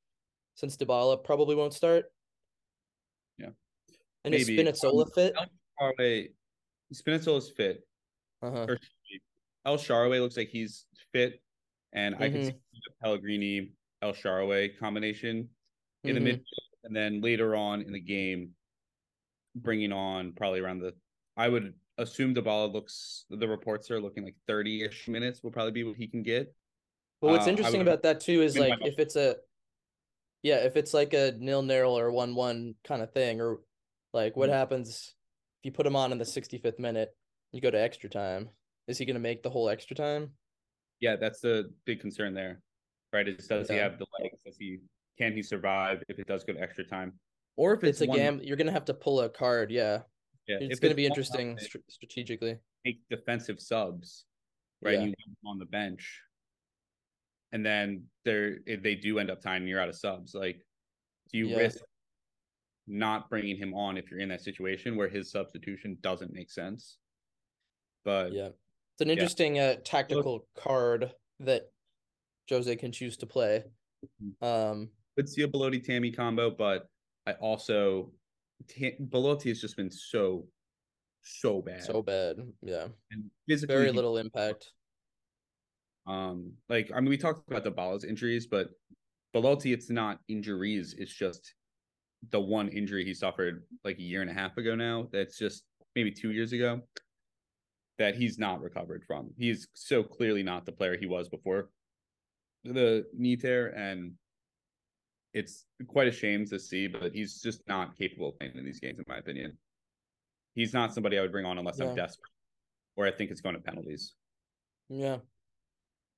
since 0.55 0.77
Dybala 0.77 1.25
probably 1.25 1.55
won't 1.55 1.75
start? 1.75 2.07
Yeah. 3.39 3.51
And 4.25 4.33
Maybe. 4.33 4.59
is 4.59 4.83
Spinazzola 4.83 5.05
um, 5.05 5.11
fit? 5.15 5.35
El 5.81 6.25
Spinazzola's 6.95 7.51
fit. 7.57 7.86
Uh-huh. 8.43 8.67
El 9.65 9.79
Shaarawy 9.79 10.21
looks 10.21 10.37
like 10.37 10.49
he's 10.49 10.87
fit, 11.13 11.41
and 11.93 12.15
mm-hmm. 12.15 12.25
I 12.25 12.31
can 12.31 12.45
see 12.45 12.51
the 12.51 12.93
Pellegrini 13.03 13.73
El 14.03 14.13
Shaarawy 14.13 14.79
combination 14.79 15.49
in 16.05 16.15
mm-hmm. 16.15 16.15
the 16.15 16.21
mid, 16.21 16.45
and 16.85 16.95
then 16.95 17.21
later 17.21 17.57
on 17.57 17.83
in 17.83 17.93
the 17.93 18.01
game, 18.01 18.51
bringing 19.55 19.93
on 19.93 20.33
probably 20.33 20.61
around 20.61 20.81
the. 20.81 20.93
I 21.37 21.49
would 21.49 21.75
assume 21.99 22.35
Dybala 22.35 22.73
looks. 22.73 23.25
The 23.31 23.49
reports 23.49 23.91
are 23.91 24.01
looking 24.01 24.25
like 24.25 24.37
thirty 24.47 24.85
ish 24.85 25.09
minutes 25.09 25.43
will 25.43 25.51
probably 25.51 25.73
be 25.73 25.85
what 25.85 25.97
he 25.97 26.07
can 26.07 26.23
get. 26.23 26.55
Well, 27.21 27.33
what's 27.33 27.47
uh, 27.47 27.51
interesting 27.51 27.81
about 27.81 28.03
that 28.03 28.21
too 28.21 28.43
is 28.43 28.59
like 28.59 28.75
if 28.83 28.99
it's 28.99 29.17
a, 29.17 29.37
yeah, 30.43 30.57
if 30.57 30.77
it's 30.77 30.95
like 30.95 31.15
a 31.15 31.35
nil 31.39 31.63
nil 31.63 31.99
or 31.99 32.13
one 32.13 32.35
one 32.35 32.75
kind 32.85 33.03
of 33.03 33.13
thing, 33.13 33.41
or 33.41 33.59
like 34.13 34.37
what 34.37 34.51
mm-hmm. 34.51 34.59
happens 34.59 35.15
if 35.61 35.65
you 35.65 35.73
put 35.73 35.87
him 35.87 35.97
on 35.97 36.13
in 36.13 36.19
the 36.19 36.25
sixty 36.25 36.59
fifth 36.59 36.79
minute, 36.79 37.11
you 37.53 37.61
go 37.61 37.71
to 37.71 37.81
extra 37.81 38.09
time. 38.09 38.49
Is 38.89 38.99
he 38.99 39.05
going 39.05 39.15
to 39.15 39.21
make 39.21 39.43
the 39.43 39.51
whole 39.51 39.69
extra 39.69 39.97
time? 39.97 40.31
Yeah, 41.01 41.17
that's 41.17 41.41
the 41.41 41.71
big 41.85 42.01
concern 42.01 42.35
there 42.35 42.63
right? 43.17 43.29
Is 43.29 43.47
does 43.47 43.69
he 43.69 43.77
have 43.77 43.99
the 43.99 44.07
legs? 44.21 44.39
Does 44.45 44.57
he 44.57 44.79
can 45.19 45.33
he 45.33 45.43
survive 45.43 46.03
if 46.09 46.19
it 46.19 46.27
does 46.27 46.45
go 46.45 46.53
to 46.53 46.61
extra 46.61 46.85
time? 46.85 47.15
Or 47.57 47.73
if 47.73 47.83
it's, 47.85 48.01
it's 48.01 48.13
a 48.13 48.15
game, 48.15 48.41
you're 48.43 48.57
gonna 48.57 48.73
have 48.73 48.85
to 48.87 48.95
pull 48.95 49.21
a 49.21 49.29
card. 49.29 49.71
Yeah, 49.71 50.01
yeah. 50.47 50.59
It's 50.61 50.81
gonna 50.81 50.95
be 50.95 51.07
interesting 51.07 51.59
strategically. 51.89 52.59
Make 52.85 53.01
defensive 53.11 53.61
subs, 53.61 54.25
right? 54.83 54.99
Yeah. 54.99 55.07
You 55.07 55.15
on 55.47 55.59
the 55.59 55.65
bench, 55.67 56.21
and 57.53 57.65
then 57.65 58.05
they're 58.25 58.59
if 58.67 58.83
they 58.83 58.95
do 58.95 59.19
end 59.19 59.31
up 59.31 59.41
tying, 59.41 59.67
you're 59.67 59.81
out 59.81 59.89
of 59.89 59.97
subs. 59.97 60.35
Like, 60.35 60.61
do 61.33 61.39
you 61.39 61.49
yeah. 61.49 61.59
risk 61.59 61.79
not 62.87 63.29
bringing 63.29 63.57
him 63.57 63.75
on 63.75 63.97
if 63.97 64.11
you're 64.11 64.21
in 64.21 64.29
that 64.29 64.43
situation 64.43 64.97
where 64.97 65.09
his 65.09 65.31
substitution 65.31 65.99
doesn't 66.03 66.33
make 66.33 66.51
sense? 66.51 66.99
But 68.07 68.33
yeah, 68.33 68.51
it's 68.95 69.01
an 69.01 69.11
interesting 69.11 69.59
uh, 69.59 69.75
tactical 69.85 70.47
card 70.57 71.13
that 71.41 71.71
Jose 72.49 72.75
can 72.77 72.93
choose 72.93 73.17
to 73.19 73.27
play. 73.27 73.65
Mm-hmm. 74.23 74.45
Um, 74.47 74.89
could 75.17 75.29
see 75.29 75.43
a 75.43 75.81
Tammy 75.81 76.13
combo, 76.13 76.51
but 76.51 76.89
I 77.27 77.33
also 77.33 78.13
T- 78.69 78.95
Belotti 79.01 79.49
has 79.49 79.61
just 79.61 79.77
been 79.77 79.91
so 79.91 80.47
so 81.23 81.61
bad, 81.61 81.83
so 81.83 82.01
bad, 82.01 82.37
yeah, 82.63 82.87
and 83.11 83.25
physically 83.49 83.75
very 83.75 83.91
little 83.91 84.19
impact. 84.19 84.71
Um, 86.07 86.53
like 86.69 86.93
I 86.95 87.01
mean, 87.01 87.11
we 87.11 87.17
talked 87.17 87.51
about 87.51 87.65
the 87.65 87.73
Dybala's 87.73 88.05
injuries, 88.05 88.47
but 88.47 88.71
Belotti, 89.33 89.73
it's 89.73 89.91
not 89.91 90.21
injuries; 90.29 90.95
it's 90.97 91.13
just 91.13 91.55
the 92.31 92.41
one 92.41 92.69
injury 92.69 93.05
he 93.05 93.15
suffered 93.15 93.65
like 93.85 93.99
a 93.99 94.03
year 94.03 94.21
and 94.23 94.31
a 94.31 94.35
half 94.35 94.57
ago 94.59 94.77
now. 94.77 95.09
That's 95.13 95.37
just 95.37 95.65
maybe 95.97 96.13
two 96.13 96.31
years 96.31 96.53
ago 96.53 96.83
that 97.99 98.15
he's 98.15 98.39
not 98.39 98.61
recovered 98.61 99.03
from. 99.07 99.31
He's 99.37 99.69
so 99.75 100.03
clearly 100.03 100.43
not 100.43 100.67
the 100.67 100.73
player 100.73 100.97
he 100.99 101.07
was 101.07 101.29
before 101.29 101.71
the 102.65 103.07
knee 103.17 103.37
tear, 103.37 103.69
and 103.69 104.13
it's 105.33 105.65
quite 105.87 106.09
a 106.09 106.13
shame 106.13 106.47
to 106.47 106.59
see, 106.59 106.87
but 106.87 107.13
he's 107.13 107.41
just 107.41 107.67
not 107.69 107.97
capable 107.97 108.31
of 108.31 108.39
playing 108.39 108.57
in 108.57 108.65
these 108.65 108.81
games, 108.81 108.99
in 108.99 109.05
my 109.09 109.19
opinion. 109.19 109.57
He's 110.55 110.73
not 110.73 110.95
somebody 110.95 111.19
I 111.19 111.23
would 111.23 111.33
bring 111.33 111.45
on 111.45 111.59
unless 111.59 111.79
yeah. 111.79 111.87
I'm 111.87 111.95
desperate, 111.95 112.33
or 112.97 113.07
I 113.07 113.11
think 113.11 113.31
it's 113.31 113.41
going 113.41 113.55
to 113.55 113.61
penalties. 113.61 114.15
Yeah, 114.89 115.19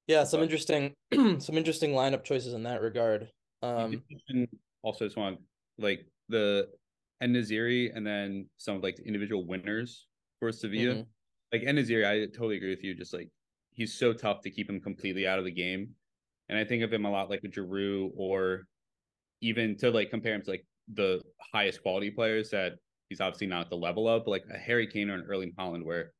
yeah, 0.08 0.24
some 0.24 0.40
but, 0.40 0.44
interesting, 0.44 0.94
some 1.12 1.56
interesting 1.56 1.92
lineup 1.92 2.24
choices 2.24 2.54
in 2.54 2.62
that 2.64 2.80
regard. 2.80 3.28
Um, 3.62 4.02
also 4.82 5.04
just 5.04 5.16
want 5.16 5.38
like 5.78 6.06
the 6.28 6.68
En-Nesyri 7.20 7.90
and 7.94 8.06
then 8.06 8.48
some 8.56 8.76
of 8.76 8.82
like 8.82 8.96
the 8.96 9.06
individual 9.06 9.44
winners 9.44 10.06
for 10.40 10.50
Sevilla. 10.50 10.94
Mm-hmm. 10.94 11.02
Like 11.52 11.62
En-Nesyri, 11.64 12.06
I 12.06 12.26
totally 12.26 12.56
agree 12.56 12.70
with 12.70 12.84
you. 12.84 12.94
Just 12.94 13.14
like 13.14 13.28
he's 13.72 13.94
so 13.94 14.12
tough 14.12 14.42
to 14.42 14.50
keep 14.50 14.68
him 14.68 14.80
completely 14.80 15.26
out 15.26 15.38
of 15.38 15.44
the 15.44 15.50
game. 15.50 15.90
And 16.48 16.58
I 16.58 16.64
think 16.64 16.82
of 16.82 16.92
him 16.92 17.04
a 17.04 17.10
lot 17.10 17.30
like 17.30 17.44
a 17.44 17.48
Giroud 17.48 18.10
or 18.16 18.66
even 19.40 19.76
to 19.78 19.90
like 19.90 20.10
compare 20.10 20.34
him 20.34 20.42
to 20.42 20.50
like 20.50 20.66
the 20.92 21.20
highest 21.52 21.82
quality 21.82 22.10
players 22.10 22.50
that 22.50 22.74
he's 23.08 23.20
obviously 23.20 23.46
not 23.46 23.62
at 23.62 23.70
the 23.70 23.76
level 23.76 24.08
of, 24.08 24.24
but 24.24 24.30
like 24.30 24.44
a 24.52 24.58
Harry 24.58 24.86
Kane 24.86 25.10
or 25.10 25.14
an 25.14 25.26
Erling 25.28 25.52
Haaland, 25.58 25.84
where 25.84 26.12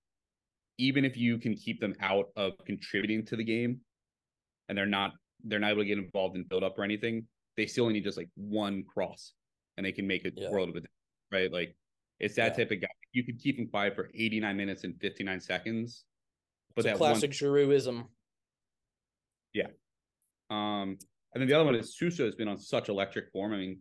even 0.78 1.04
if 1.04 1.16
you 1.16 1.38
can 1.38 1.54
keep 1.54 1.80
them 1.80 1.94
out 2.00 2.26
of 2.36 2.52
contributing 2.64 3.24
to 3.26 3.36
the 3.36 3.44
game 3.44 3.80
and 4.68 4.78
they're 4.78 4.86
not 4.86 5.12
they're 5.44 5.58
not 5.58 5.70
able 5.70 5.82
to 5.82 5.86
get 5.86 5.98
involved 5.98 6.36
in 6.36 6.44
build 6.44 6.64
up 6.64 6.78
or 6.78 6.84
anything, 6.84 7.26
they 7.56 7.66
still 7.66 7.84
only 7.84 7.94
need 7.94 8.04
just 8.04 8.16
like 8.16 8.30
one 8.36 8.84
cross 8.84 9.32
and 9.76 9.86
they 9.86 9.92
can 9.92 10.06
make 10.06 10.24
a 10.24 10.30
yeah. 10.34 10.50
world 10.50 10.68
of 10.68 10.76
it. 10.76 10.86
Right. 11.32 11.52
Like 11.52 11.76
it's 12.20 12.36
that 12.36 12.52
yeah. 12.52 12.64
type 12.64 12.70
of 12.72 12.80
guy. 12.80 12.88
You 13.12 13.24
could 13.24 13.40
keep 13.40 13.58
him 13.58 13.68
quiet 13.68 13.94
for 13.94 14.10
89 14.14 14.56
minutes 14.56 14.84
and 14.84 14.94
59 15.00 15.40
seconds. 15.40 16.04
But 16.74 16.84
it's 16.84 16.92
that 16.92 16.98
classic 16.98 17.30
one... 17.30 17.50
Giroudism. 17.52 18.04
Yeah. 19.54 19.68
Um, 20.50 20.98
and 21.34 21.42
then 21.42 21.48
the 21.48 21.54
other 21.54 21.64
one 21.64 21.74
is 21.74 21.96
Suso 21.96 22.24
has 22.24 22.34
been 22.34 22.48
on 22.48 22.58
such 22.58 22.88
electric 22.88 23.30
form. 23.30 23.52
I 23.52 23.56
mean, 23.56 23.80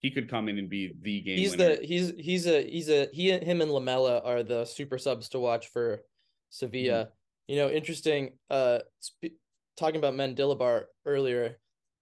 he 0.00 0.10
could 0.10 0.28
come 0.28 0.48
in 0.48 0.58
and 0.58 0.68
be 0.68 0.92
the 1.00 1.20
game. 1.20 1.38
He's 1.38 1.56
winner. 1.56 1.76
the 1.76 1.86
he's 1.86 2.12
he's 2.18 2.46
a 2.46 2.68
he's 2.68 2.90
a 2.90 3.08
he 3.12 3.30
him 3.30 3.60
and 3.60 3.70
Lamela 3.70 4.20
are 4.24 4.42
the 4.42 4.64
super 4.64 4.98
subs 4.98 5.28
to 5.30 5.38
watch 5.38 5.68
for 5.68 6.02
Sevilla. 6.50 7.04
Mm-hmm. 7.04 7.10
You 7.48 7.56
know, 7.56 7.70
interesting. 7.70 8.32
Uh, 8.50 8.80
sp- 8.98 9.38
talking 9.76 9.98
about 9.98 10.14
Mendilibar 10.14 10.84
earlier. 11.06 11.58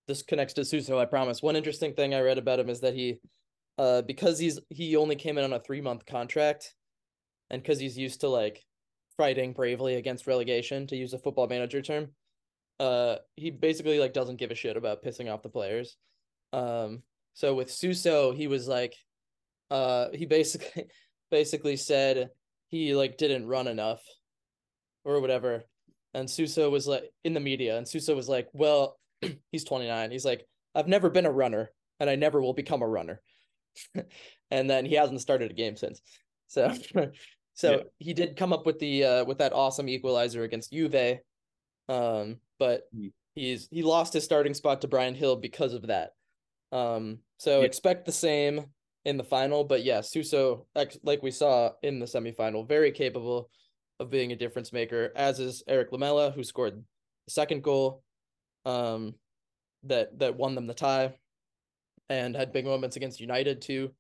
This 0.09 0.23
connects 0.23 0.55
to 0.55 0.65
Suso. 0.65 0.99
I 0.99 1.05
promise. 1.05 1.43
One 1.43 1.57
interesting 1.57 1.95
thing 1.95 2.15
I 2.15 2.21
read 2.21 2.39
about 2.39 2.59
him 2.59 2.69
is 2.69 2.81
that 2.81 2.95
he, 2.95 3.21
uh, 3.81 4.03
because 4.03 4.39
he's 4.39 4.61
he 4.69 4.97
only 4.97 5.17
came 5.17 5.39
in 5.39 5.45
on 5.45 5.53
a 5.53 5.61
three 5.61 5.81
month 5.81 6.05
contract, 6.07 6.75
and 7.51 7.63
because 7.63 7.79
he's 7.79 7.97
used 7.97 8.21
to 8.21 8.29
like 8.29 8.63
fighting 9.17 9.53
bravely 9.53 9.95
against 9.97 10.27
relegation, 10.27 10.87
to 10.87 10.97
use 10.97 11.13
a 11.13 11.19
football 11.19 11.47
manager 11.47 11.83
term 11.83 12.11
uh 12.81 13.17
he 13.37 13.51
basically 13.51 14.01
like 14.01 14.15
doesn't 14.15 14.39
give 14.39 14.51
a 14.51 14.55
shit 14.55 14.77
about 14.77 15.05
pissing 15.05 15.33
off 15.33 15.43
the 15.43 15.49
players. 15.49 15.97
Um 16.53 17.03
so 17.35 17.55
with 17.55 17.71
Suso, 17.71 18.33
he 18.33 18.47
was 18.49 18.67
like 18.67 18.95
uh 19.71 20.09
he 20.15 20.27
basically 20.27 20.87
basically 21.31 21.77
said 21.77 22.31
he 22.69 22.95
like 22.95 23.19
didn't 23.19 23.47
run 23.47 23.69
enough 23.69 24.03
or 25.05 25.21
whatever. 25.21 25.65
And 26.15 26.29
Suso 26.29 26.71
was 26.71 26.89
like 26.89 27.05
in 27.23 27.35
the 27.35 27.41
media 27.41 27.77
and 27.77 27.87
Suso 27.87 28.17
was 28.17 28.29
like, 28.29 28.49
"Well, 28.53 28.99
he's 29.53 29.65
29. 29.65 30.11
He's 30.11 30.25
like, 30.25 30.45
I've 30.75 30.89
never 30.89 31.11
been 31.11 31.27
a 31.27 31.31
runner. 31.31 31.71
and 32.01 32.09
I 32.09 32.17
never 32.17 32.41
will 32.41 32.55
become 32.55 32.81
a 32.83 32.89
runner. 32.89 33.21
and 34.51 34.69
then 34.69 34.85
he 34.85 34.95
hasn't 34.95 35.21
started 35.21 35.51
a 35.51 35.55
game 35.55 35.77
since. 35.77 36.01
So 36.49 36.73
so 37.55 37.71
yeah. 37.71 37.83
he 37.99 38.15
did 38.15 38.37
come 38.37 38.53
up 38.53 38.67
with 38.67 38.79
the 38.79 39.05
uh 39.05 39.25
with 39.25 39.39
that 39.39 39.53
awesome 39.53 39.89
equalizer 39.89 40.43
against 40.43 40.73
Juve. 40.73 41.19
Um, 41.89 42.37
but 42.59 42.83
mm. 42.95 43.13
he's 43.35 43.69
he 43.71 43.83
lost 43.83 44.13
his 44.13 44.25
starting 44.25 44.55
spot 44.55 44.81
to 44.83 44.89
Bryan 44.89 45.15
Gil 45.15 45.37
because 45.37 45.75
of 45.75 45.89
that. 45.89 46.11
Um, 46.73 47.19
so 47.39 47.61
yeah. 47.61 47.67
expect 47.67 48.07
the 48.07 48.13
same 48.13 48.67
in 49.05 49.17
the 49.17 49.25
final, 49.25 49.65
but 49.65 49.83
yeah, 49.83 50.03
Suso, 50.03 50.67
like 51.03 51.23
we 51.23 51.31
saw 51.31 51.73
in 51.83 51.99
the 51.99 52.07
semifinal, 52.07 52.69
very 52.69 52.93
capable 52.93 53.51
of 53.99 54.11
being 54.11 54.33
a 54.33 54.37
difference 54.37 54.73
maker, 54.73 55.11
as 55.17 55.41
is 55.41 55.63
Eric 55.67 55.91
Lamela, 55.93 56.31
who 56.31 56.45
scored 56.45 56.75
the 56.77 57.33
second 57.33 57.63
goal, 57.63 58.03
um, 58.67 59.15
that 59.85 60.19
that 60.19 60.37
won 60.37 60.55
them 60.55 60.67
the 60.67 60.75
tie, 60.75 61.15
and 62.11 62.37
had 62.37 62.53
big 62.53 62.67
moments 62.67 62.97
against 62.97 63.21
United 63.21 63.63
too. 63.63 63.93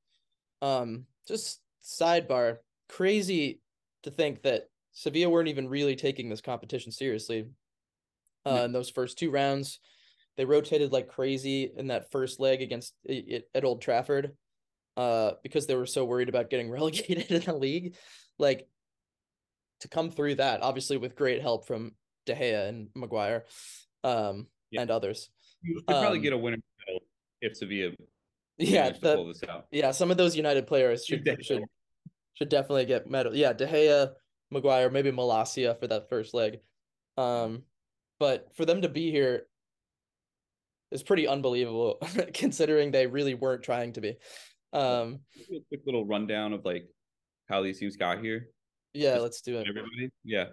Um, 0.61 1.07
just 1.26 1.61
sidebar, 1.83 2.57
crazy 2.88 3.62
to 4.02 4.11
think 4.11 4.43
that 4.43 4.64
Sevilla 4.93 5.31
weren't 5.31 5.49
even 5.49 5.69
really 5.69 5.97
taking 5.97 6.29
this 6.29 6.40
competition 6.40 6.93
seriously. 6.93 7.47
Uh, 8.45 8.55
yeah. 8.57 8.64
in 8.64 8.73
those 8.73 8.90
first 8.90 9.19
two 9.19 9.31
rounds, 9.31 9.79
they 10.37 10.45
rotated 10.45 10.93
like 10.93 11.09
crazy 11.09 11.71
in 11.76 11.88
that 11.88 12.11
first 12.11 12.40
leg 12.40 12.62
against 12.62 12.95
it, 13.05 13.49
at 13.55 13.64
Old 13.64 13.81
Trafford, 13.81 14.33
uh, 14.97 15.33
because 15.43 15.67
they 15.67 15.75
were 15.75 15.87
so 15.87 16.05
worried 16.05 16.29
about 16.29 16.50
getting 16.50 16.71
relegated 16.71 17.31
in 17.31 17.43
the 17.43 17.55
league. 17.55 17.95
Like 18.38 18.67
to 19.81 19.88
come 19.88 20.11
through 20.11 20.37
that, 20.37 20.62
obviously 20.62 20.97
with 20.97 21.17
great 21.17 21.43
help 21.43 21.67
from 21.67 21.93
De 22.26 22.35
Gea 22.35 22.69
and 22.69 22.88
Maguire, 22.95 23.45
um, 24.02 24.47
yeah. 24.71 24.81
and 24.81 24.90
others. 24.90 25.29
You 25.62 25.76
could 25.76 25.87
probably 25.87 26.19
um, 26.19 26.23
get 26.23 26.33
a 26.33 26.38
winner 26.38 26.59
if 27.40 27.56
Sevilla. 27.56 27.92
Yeah, 28.59 28.90
the, 28.90 29.64
yeah. 29.70 29.90
Some 29.90 30.11
of 30.11 30.16
those 30.16 30.37
United 30.37 30.66
players 30.66 31.06
should 31.06 31.26
should 31.40 31.64
should 32.35 32.49
definitely 32.49 32.85
get 32.85 33.11
medal. 33.11 33.35
Yeah, 33.35 33.52
De 33.52 33.66
Gea, 33.66 34.11
Maguire, 34.50 34.90
maybe 34.90 35.11
Malacia 35.11 35.78
for 35.78 35.87
that 35.87 36.09
first 36.09 36.35
leg. 36.35 36.59
Um, 37.16 37.62
but 38.18 38.49
for 38.54 38.64
them 38.64 38.82
to 38.82 38.88
be 38.88 39.11
here 39.11 39.47
is 40.90 41.02
pretty 41.02 41.26
unbelievable 41.26 41.99
considering 42.35 42.90
they 42.90 43.06
really 43.06 43.35
weren't 43.35 43.62
trying 43.62 43.92
to 43.94 44.00
be. 44.00 44.16
Um, 44.73 45.20
a 45.50 45.61
quick 45.68 45.80
little 45.87 46.06
rundown 46.06 46.52
of 46.52 46.64
like 46.64 46.88
how 47.49 47.62
these 47.62 47.78
teams 47.78 47.97
got 47.97 48.20
here. 48.20 48.49
Yeah, 48.92 49.12
Just 49.12 49.23
let's 49.23 49.40
do 49.40 49.59
it. 49.59 49.66
Everybody, 49.68 50.11
yeah. 50.25 50.47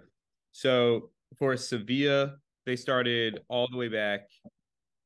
So 0.52 1.10
for 1.38 1.56
Sevilla, 1.56 2.36
they 2.66 2.76
started 2.76 3.40
all 3.48 3.68
the 3.70 3.76
way 3.76 3.88
back 3.88 4.28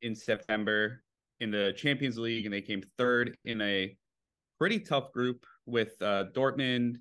in 0.03 0.15
September 0.15 1.03
in 1.43 1.51
the 1.51 1.75
Champions 1.77 2.17
League, 2.19 2.47
and 2.47 2.55
they 2.55 2.61
came 2.61 2.83
third 2.97 3.37
in 3.45 3.61
a 3.61 3.95
pretty 4.59 4.79
tough 4.79 5.13
group 5.13 5.45
with 5.67 6.01
uh, 6.01 6.25
Dortmund 6.35 6.97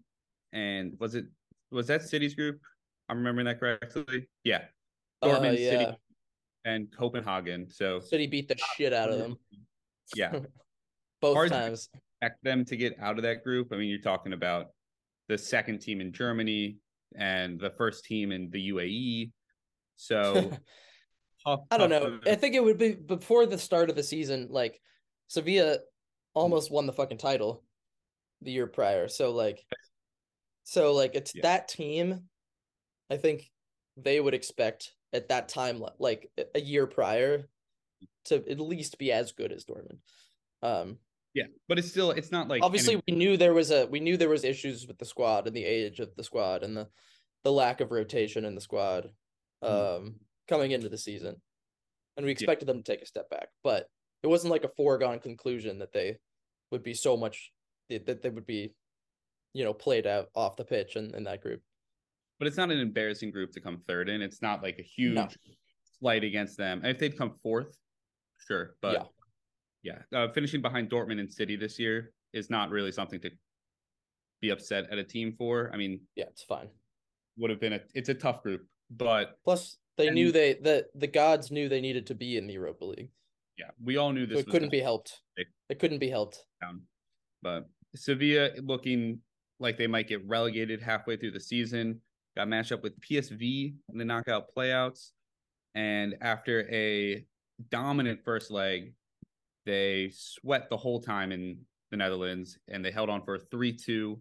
and 0.51 0.93
was 0.99 1.15
it 1.15 1.25
was 1.71 1.87
that 1.87 2.01
City's 2.01 2.33
group? 2.33 2.59
I'm 3.07 3.17
remembering 3.17 3.45
that 3.45 3.59
correctly. 3.59 4.27
Yeah, 4.43 4.63
Dortmund, 5.23 5.49
uh, 5.49 5.59
yeah. 5.59 5.69
City, 5.69 5.97
and 6.65 6.87
Copenhagen. 6.91 7.69
So 7.69 7.99
City 7.99 8.27
beat 8.27 8.47
the 8.47 8.57
shit 8.75 8.93
out 8.93 9.09
of 9.09 9.19
them. 9.19 9.37
Yeah, 10.13 10.39
both 11.21 11.35
Hard 11.37 11.51
times. 11.51 11.87
expect 12.19 12.43
them 12.43 12.65
to 12.65 12.75
get 12.75 12.97
out 12.99 13.15
of 13.15 13.23
that 13.23 13.45
group. 13.45 13.69
I 13.71 13.77
mean, 13.77 13.87
you're 13.87 14.01
talking 14.01 14.33
about 14.33 14.65
the 15.29 15.37
second 15.37 15.79
team 15.79 16.01
in 16.01 16.11
Germany 16.11 16.75
and 17.15 17.57
the 17.57 17.69
first 17.69 18.03
team 18.03 18.33
in 18.33 18.49
the 18.49 18.71
UAE. 18.71 19.31
So 19.95 20.51
I 21.45 21.77
don't 21.77 21.89
know. 21.89 22.19
I 22.25 22.35
think 22.35 22.55
it 22.55 22.63
would 22.63 22.77
be 22.77 22.93
before 22.93 23.45
the 23.45 23.57
start 23.57 23.89
of 23.89 23.95
the 23.95 24.03
season. 24.03 24.47
Like 24.49 24.79
Sevilla 25.27 25.79
almost 26.33 26.71
won 26.71 26.85
the 26.85 26.93
fucking 26.93 27.17
title 27.17 27.63
the 28.41 28.51
year 28.51 28.67
prior. 28.67 29.07
So 29.07 29.31
like, 29.31 29.63
so 30.63 30.93
like 30.93 31.15
it's 31.15 31.33
yeah. 31.35 31.41
that 31.43 31.67
team. 31.67 32.23
I 33.09 33.17
think 33.17 33.49
they 33.97 34.19
would 34.19 34.33
expect 34.33 34.93
at 35.13 35.29
that 35.29 35.49
time, 35.49 35.83
like 35.99 36.29
a 36.55 36.61
year 36.61 36.87
prior, 36.87 37.47
to 38.25 38.35
at 38.35 38.59
least 38.59 38.97
be 38.97 39.11
as 39.11 39.31
good 39.31 39.51
as 39.51 39.65
Dortmund. 39.65 39.97
Um, 40.61 40.97
yeah, 41.33 41.45
but 41.67 41.79
it's 41.79 41.89
still 41.89 42.11
it's 42.11 42.31
not 42.31 42.47
like 42.47 42.63
obviously 42.63 42.93
any... 42.93 43.03
we 43.07 43.15
knew 43.15 43.37
there 43.37 43.53
was 43.53 43.71
a 43.71 43.87
we 43.87 43.99
knew 43.99 44.17
there 44.17 44.29
was 44.29 44.43
issues 44.43 44.85
with 44.87 44.97
the 44.97 45.05
squad 45.05 45.47
and 45.47 45.55
the 45.55 45.65
age 45.65 45.99
of 45.99 46.15
the 46.15 46.23
squad 46.23 46.63
and 46.63 46.75
the 46.75 46.87
the 47.43 47.51
lack 47.51 47.81
of 47.81 47.91
rotation 47.91 48.45
in 48.45 48.53
the 48.53 48.61
squad 48.61 49.09
mm-hmm. 49.63 50.03
um. 50.05 50.15
Coming 50.51 50.71
into 50.71 50.89
the 50.89 50.97
season. 50.97 51.35
And 52.17 52.25
we 52.25 52.31
expected 52.31 52.67
yeah. 52.67 52.73
them 52.73 52.83
to 52.83 52.91
take 52.91 53.01
a 53.01 53.05
step 53.05 53.29
back, 53.29 53.47
but 53.63 53.87
it 54.21 54.27
wasn't 54.27 54.51
like 54.51 54.65
a 54.65 54.71
foregone 54.75 55.19
conclusion 55.19 55.79
that 55.79 55.93
they 55.93 56.17
would 56.71 56.83
be 56.83 56.93
so 56.93 57.17
much 57.17 57.51
that 57.89 58.21
they 58.21 58.29
would 58.29 58.45
be 58.45 58.73
you 59.53 59.65
know 59.65 59.73
played 59.73 60.07
out 60.07 60.27
off 60.35 60.55
the 60.55 60.63
pitch 60.63 60.95
in, 60.95 61.15
in 61.15 61.23
that 61.23 61.41
group. 61.41 61.61
But 62.37 62.47
it's 62.47 62.57
not 62.57 62.71
an 62.71 62.79
embarrassing 62.79 63.31
group 63.31 63.51
to 63.53 63.61
come 63.61 63.81
third 63.87 64.09
in. 64.09 64.21
It's 64.21 64.41
not 64.41 64.61
like 64.61 64.77
a 64.79 64.83
huge 64.83 65.15
no. 65.15 65.27
slight 65.99 66.23
against 66.23 66.57
them. 66.57 66.79
And 66.79 66.87
if 66.87 66.99
they'd 66.99 67.17
come 67.17 67.33
fourth, 67.41 67.75
sure. 68.47 68.75
But 68.81 68.93
yeah 68.93 69.03
yeah, 69.83 69.99
uh, 70.15 70.27
finishing 70.31 70.61
behind 70.61 70.89
Dortmund 70.89 71.19
and 71.19 71.31
City 71.31 71.55
this 71.55 71.79
year 71.79 72.13
is 72.33 72.49
not 72.49 72.69
really 72.69 72.91
something 72.91 73.19
to 73.21 73.31
be 74.41 74.49
upset 74.49 74.91
at 74.91 74.97
a 74.97 75.03
team 75.03 75.33
for. 75.37 75.71
I 75.73 75.77
mean, 75.77 76.01
yeah, 76.15 76.25
it's 76.29 76.43
fine. 76.43 76.69
Would 77.37 77.49
have 77.49 77.59
been 77.59 77.73
a 77.73 77.79
it's 77.93 78.09
a 78.09 78.13
tough 78.13 78.43
group, 78.43 78.65
but 78.89 79.37
plus 79.43 79.77
they 80.01 80.07
and, 80.07 80.15
knew 80.15 80.31
they 80.31 80.53
the 80.53 80.87
the 80.95 81.07
gods 81.07 81.51
knew 81.51 81.69
they 81.69 81.81
needed 81.81 82.07
to 82.07 82.15
be 82.15 82.37
in 82.37 82.47
the 82.47 82.53
Europa 82.53 82.85
League. 82.85 83.09
Yeah, 83.57 83.69
we 83.83 83.97
all 83.97 84.11
knew 84.11 84.25
this. 84.25 84.37
So 84.37 84.41
it 84.41 84.49
couldn't 84.49 84.71
be 84.71 84.79
helped. 84.79 85.21
It 85.69 85.79
couldn't 85.79 85.99
be 85.99 86.09
helped. 86.09 86.45
Down. 86.61 86.81
But 87.41 87.69
Sevilla 87.95 88.49
looking 88.61 89.19
like 89.59 89.77
they 89.77 89.87
might 89.87 90.07
get 90.07 90.27
relegated 90.27 90.81
halfway 90.81 91.17
through 91.17 91.31
the 91.31 91.39
season. 91.39 92.01
Got 92.35 92.47
matched 92.47 92.71
up 92.71 92.81
with 92.81 92.99
PSV 93.01 93.73
in 93.91 93.97
the 93.97 94.05
knockout 94.05 94.53
playouts, 94.53 95.13
and 95.75 96.15
after 96.21 96.67
a 96.71 97.25
dominant 97.69 98.23
first 98.23 98.51
leg, 98.51 98.93
they 99.65 100.11
sweat 100.13 100.69
the 100.69 100.77
whole 100.77 100.99
time 100.99 101.31
in 101.31 101.59
the 101.91 101.97
Netherlands 101.97 102.57
and 102.69 102.83
they 102.83 102.91
held 102.91 103.09
on 103.09 103.21
for 103.21 103.35
a 103.35 103.39
3 103.39 103.73
2. 103.73 104.19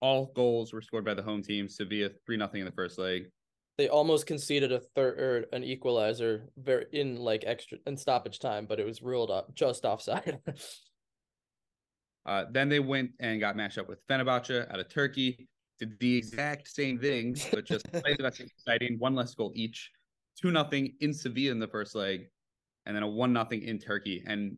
All 0.00 0.32
goals 0.34 0.72
were 0.72 0.80
scored 0.80 1.04
by 1.04 1.14
the 1.14 1.22
home 1.22 1.42
team. 1.42 1.68
Sevilla 1.68 2.10
3 2.24 2.36
nothing 2.36 2.60
in 2.60 2.66
the 2.66 2.72
first 2.72 2.98
leg. 2.98 3.30
They 3.78 3.88
almost 3.88 4.26
conceded 4.26 4.72
a 4.72 4.80
third 4.80 5.20
or 5.20 5.44
an 5.52 5.62
equalizer 5.62 6.50
very 6.56 6.86
in 6.92 7.16
like 7.16 7.44
extra 7.46 7.78
in 7.86 7.96
stoppage 7.96 8.40
time, 8.40 8.66
but 8.66 8.80
it 8.80 8.84
was 8.84 9.02
ruled 9.02 9.30
up 9.30 9.54
just 9.54 9.84
offside. 9.84 10.40
uh, 12.26 12.46
then 12.50 12.68
they 12.68 12.80
went 12.80 13.12
and 13.20 13.38
got 13.38 13.56
matched 13.56 13.78
up 13.78 13.88
with 13.88 14.04
Fenerbahce 14.08 14.68
out 14.68 14.80
of 14.80 14.88
Turkey. 14.88 15.46
Did 15.78 15.96
the 16.00 16.16
exact 16.16 16.68
same 16.68 16.98
thing, 16.98 17.36
but 17.52 17.64
just 17.64 17.86
exciting. 17.94 18.96
One 18.98 19.14
less 19.14 19.32
goal 19.34 19.52
each. 19.54 19.92
Two 20.42 20.50
nothing 20.50 20.94
in 20.98 21.14
Sevilla 21.14 21.52
in 21.52 21.60
the 21.60 21.68
first 21.68 21.94
leg, 21.94 22.26
and 22.84 22.96
then 22.96 23.04
a 23.04 23.08
one 23.08 23.32
nothing 23.32 23.62
in 23.62 23.78
Turkey. 23.78 24.24
And 24.26 24.56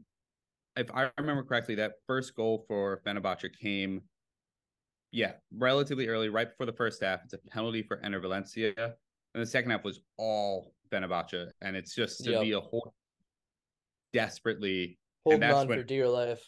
if 0.76 0.90
I 0.94 1.10
remember 1.18 1.42
correctly, 1.42 1.74
that 1.74 1.92
first 2.06 2.34
goal 2.34 2.64
for 2.66 3.02
Fenerbahce 3.06 3.50
came, 3.60 4.00
yeah, 5.12 5.32
relatively 5.54 6.08
early, 6.08 6.30
right 6.30 6.48
before 6.48 6.64
the 6.64 6.72
first 6.72 7.02
half. 7.02 7.20
It's 7.22 7.34
a 7.34 7.38
penalty 7.38 7.82
for 7.82 7.98
Enner 7.98 8.22
Valencia. 8.22 8.94
And 9.34 9.42
the 9.42 9.46
second 9.46 9.70
half 9.70 9.84
was 9.84 10.00
all 10.16 10.74
Fenerbahce. 10.92 11.50
And 11.60 11.76
it's 11.76 11.94
just 11.94 12.24
to 12.24 12.32
yep. 12.32 12.42
be 12.42 12.52
a 12.52 12.60
whole 12.60 12.94
desperately 14.12 14.98
holding 15.24 15.44
on 15.44 15.68
when, 15.68 15.78
for 15.78 15.84
dear 15.84 16.08
life. 16.08 16.42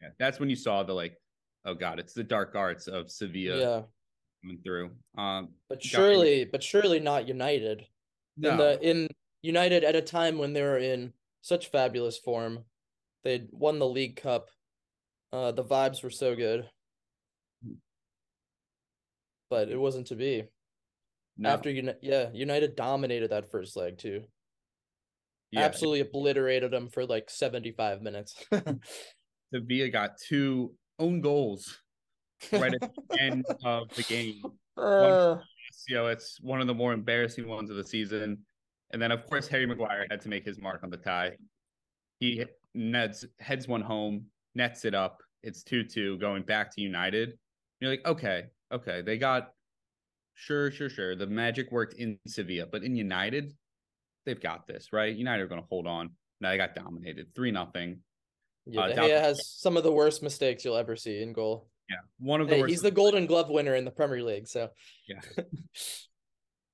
Yeah, 0.00 0.08
that's 0.18 0.40
when 0.40 0.50
you 0.50 0.56
saw 0.56 0.82
the 0.82 0.94
like, 0.94 1.16
oh 1.64 1.74
god, 1.74 1.98
it's 1.98 2.14
the 2.14 2.24
dark 2.24 2.54
arts 2.54 2.88
of 2.88 3.10
Sevilla 3.10 3.58
yeah. 3.58 3.82
coming 4.42 4.62
through. 4.64 4.90
Um, 5.16 5.50
but 5.68 5.82
surely, 5.82 6.44
but 6.44 6.62
surely 6.62 7.00
not 7.00 7.28
United. 7.28 7.86
No. 8.36 8.50
In 8.50 8.56
the 8.56 8.90
in 8.90 9.08
United 9.42 9.84
at 9.84 9.94
a 9.94 10.02
time 10.02 10.38
when 10.38 10.52
they 10.52 10.62
were 10.62 10.78
in 10.78 11.12
such 11.42 11.70
fabulous 11.70 12.16
form, 12.16 12.64
They'd 13.24 13.48
won 13.52 13.78
the 13.78 13.88
League 13.88 14.16
Cup. 14.16 14.48
Uh, 15.32 15.52
the 15.52 15.64
vibes 15.64 16.02
were 16.02 16.10
so 16.10 16.34
good, 16.36 16.68
but 19.48 19.68
it 19.68 19.78
wasn't 19.78 20.08
to 20.08 20.16
be. 20.16 20.44
No. 21.38 21.48
After 21.48 21.70
you, 21.70 21.92
yeah, 22.02 22.28
United 22.32 22.76
dominated 22.76 23.30
that 23.30 23.50
first 23.50 23.76
leg 23.76 23.98
too. 23.98 24.22
Yeah, 25.50 25.62
Absolutely 25.62 26.00
obliterated 26.00 26.70
them 26.70 26.88
for 26.88 27.04
like 27.04 27.30
seventy-five 27.30 28.02
minutes. 28.02 28.34
Sevilla 29.54 29.88
got 29.90 30.16
two 30.16 30.74
own 30.98 31.20
goals 31.20 31.78
right 32.52 32.74
at 32.74 32.80
the 33.10 33.20
end 33.20 33.44
of 33.64 33.88
the 33.94 34.02
game. 34.04 34.40
Uh, 34.76 35.36
one, 35.36 35.42
you 35.88 35.94
know, 35.94 36.06
it's 36.06 36.38
one 36.40 36.60
of 36.60 36.66
the 36.66 36.74
more 36.74 36.92
embarrassing 36.92 37.46
ones 37.46 37.70
of 37.70 37.76
the 37.76 37.84
season. 37.84 38.38
And 38.92 39.00
then, 39.00 39.10
of 39.10 39.26
course, 39.26 39.48
Harry 39.48 39.66
Maguire 39.66 40.06
had 40.10 40.20
to 40.22 40.28
make 40.28 40.44
his 40.44 40.58
mark 40.58 40.82
on 40.82 40.90
the 40.90 40.96
tie. 40.96 41.32
He 42.20 42.44
Neds 42.76 43.24
heads 43.40 43.68
one 43.68 43.80
home, 43.80 44.26
nets 44.54 44.84
it 44.84 44.94
up. 44.94 45.22
It's 45.42 45.62
2 45.62 45.84
2 45.84 46.18
going 46.18 46.42
back 46.42 46.74
to 46.74 46.80
United. 46.80 47.38
You're 47.80 47.90
like, 47.90 48.06
okay, 48.06 48.44
okay. 48.70 49.02
They 49.02 49.18
got, 49.18 49.50
sure, 50.34 50.70
sure, 50.70 50.88
sure. 50.90 51.16
The 51.16 51.26
magic 51.26 51.70
worked 51.72 51.94
in 51.94 52.18
Sevilla, 52.26 52.66
but 52.70 52.82
in 52.82 52.96
United, 52.96 53.52
they've 54.26 54.40
got 54.40 54.66
this, 54.66 54.92
right? 54.92 55.14
United 55.14 55.42
are 55.42 55.48
going 55.48 55.60
to 55.60 55.66
hold 55.68 55.86
on. 55.86 56.10
Now 56.40 56.50
they 56.50 56.56
got 56.56 56.74
dominated 56.74 57.34
3 57.34 57.50
nothing. 57.50 58.00
Yeah, 58.66 58.82
Uh, 58.82 58.88
De 58.88 58.94
David 58.94 59.10
Gea 59.10 59.14
De 59.14 59.20
has 59.20 59.46
some 59.46 59.76
of 59.76 59.82
the 59.82 59.92
worst 59.92 60.22
mistakes 60.22 60.64
you'll 60.64 60.76
ever 60.76 60.96
see 60.96 61.22
in 61.22 61.32
goal. 61.32 61.68
Yeah, 61.90 61.96
one 62.18 62.40
of 62.40 62.48
the 62.48 62.54
Hey, 62.54 62.60
worst. 62.62 62.70
he's 62.70 62.80
the 62.82 62.90
Golden 62.90 63.26
Glove 63.26 63.50
winner 63.50 63.74
in 63.74 63.84
the 63.84 63.90
Premier 63.90 64.22
League, 64.22 64.46
so 64.48 64.70
Yeah. 65.08 65.20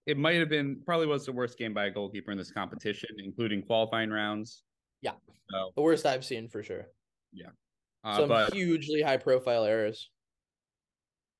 it 0.06 0.16
might 0.16 0.36
have 0.36 0.48
been 0.48 0.82
probably 0.84 1.06
was 1.06 1.24
the 1.26 1.32
worst 1.32 1.58
game 1.58 1.74
by 1.74 1.86
a 1.86 1.90
goalkeeper 1.90 2.30
in 2.30 2.38
this 2.38 2.50
competition, 2.50 3.10
including 3.18 3.62
qualifying 3.62 4.10
rounds. 4.10 4.62
Yeah. 5.02 5.12
So, 5.50 5.72
the 5.76 5.82
worst 5.82 6.04
I've 6.06 6.24
seen 6.24 6.48
for 6.48 6.62
sure. 6.62 6.86
uh, 8.04 8.16
some 8.16 8.28
but 8.28 8.52
hugely 8.54 9.02
high 9.02 9.16
profile 9.16 9.64
errors. 9.64 10.10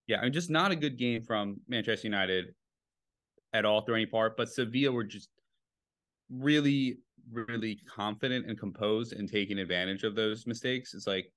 Yeah, 0.09 0.19
I 0.19 0.23
mean, 0.25 0.33
just 0.33 0.51
not 0.51 0.73
a 0.73 0.77
good 0.77 0.97
game 0.97 1.23
from 1.23 1.61
Manchester 1.69 2.09
United 2.09 2.55
at 3.53 3.65
all 3.65 3.83
through 3.83 3.97
any 3.97 4.07
part. 4.07 4.37
But 4.37 4.49
Sevilla 4.49 4.91
were 4.91 5.05
just 5.05 5.29
really, 6.31 6.99
really 7.31 7.79
confident 7.87 8.47
and 8.47 8.59
composed 8.59 9.13
and 9.13 9.31
taking 9.31 9.59
advantage 9.59 10.05
of 10.05 10.17
those 10.17 10.47
mistakes. 10.47 10.95
It's 10.95 11.07
like 11.07 11.31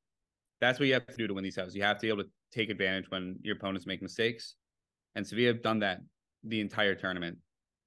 that's 0.62 0.79
what 0.79 0.88
you 0.88 0.93
have 0.93 1.05
to 1.05 1.17
do 1.17 1.27
to 1.27 1.34
win 1.34 1.43
these 1.43 1.57
houses. 1.57 1.75
You 1.75 1.84
have 1.84 1.97
to 1.97 2.01
be 2.01 2.10
able 2.10 2.23
to 2.23 2.29
take 2.53 2.69
advantage 2.69 3.12
when 3.12 3.38
your 3.41 3.57
opponents 3.57 3.86
make 3.86 4.01
mistakes. 4.01 4.55
And 5.15 5.27
Sevilla 5.27 5.53
have 5.53 5.62
done 5.62 5.79
that 5.79 5.99
the 6.45 6.62
entire 6.62 6.95
tournament, 6.95 7.38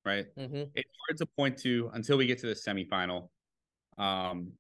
right? 0.04 0.26
hmm 0.36 0.64
it's 0.74 0.90
hard 1.08 1.16
to 1.18 1.26
point 1.36 1.58
to 1.58 1.90
until 1.94 2.18
we 2.18 2.26
get 2.26 2.38
to 2.40 2.46
the 2.46 2.54
semifinal, 2.54 3.28
um, 3.96 4.52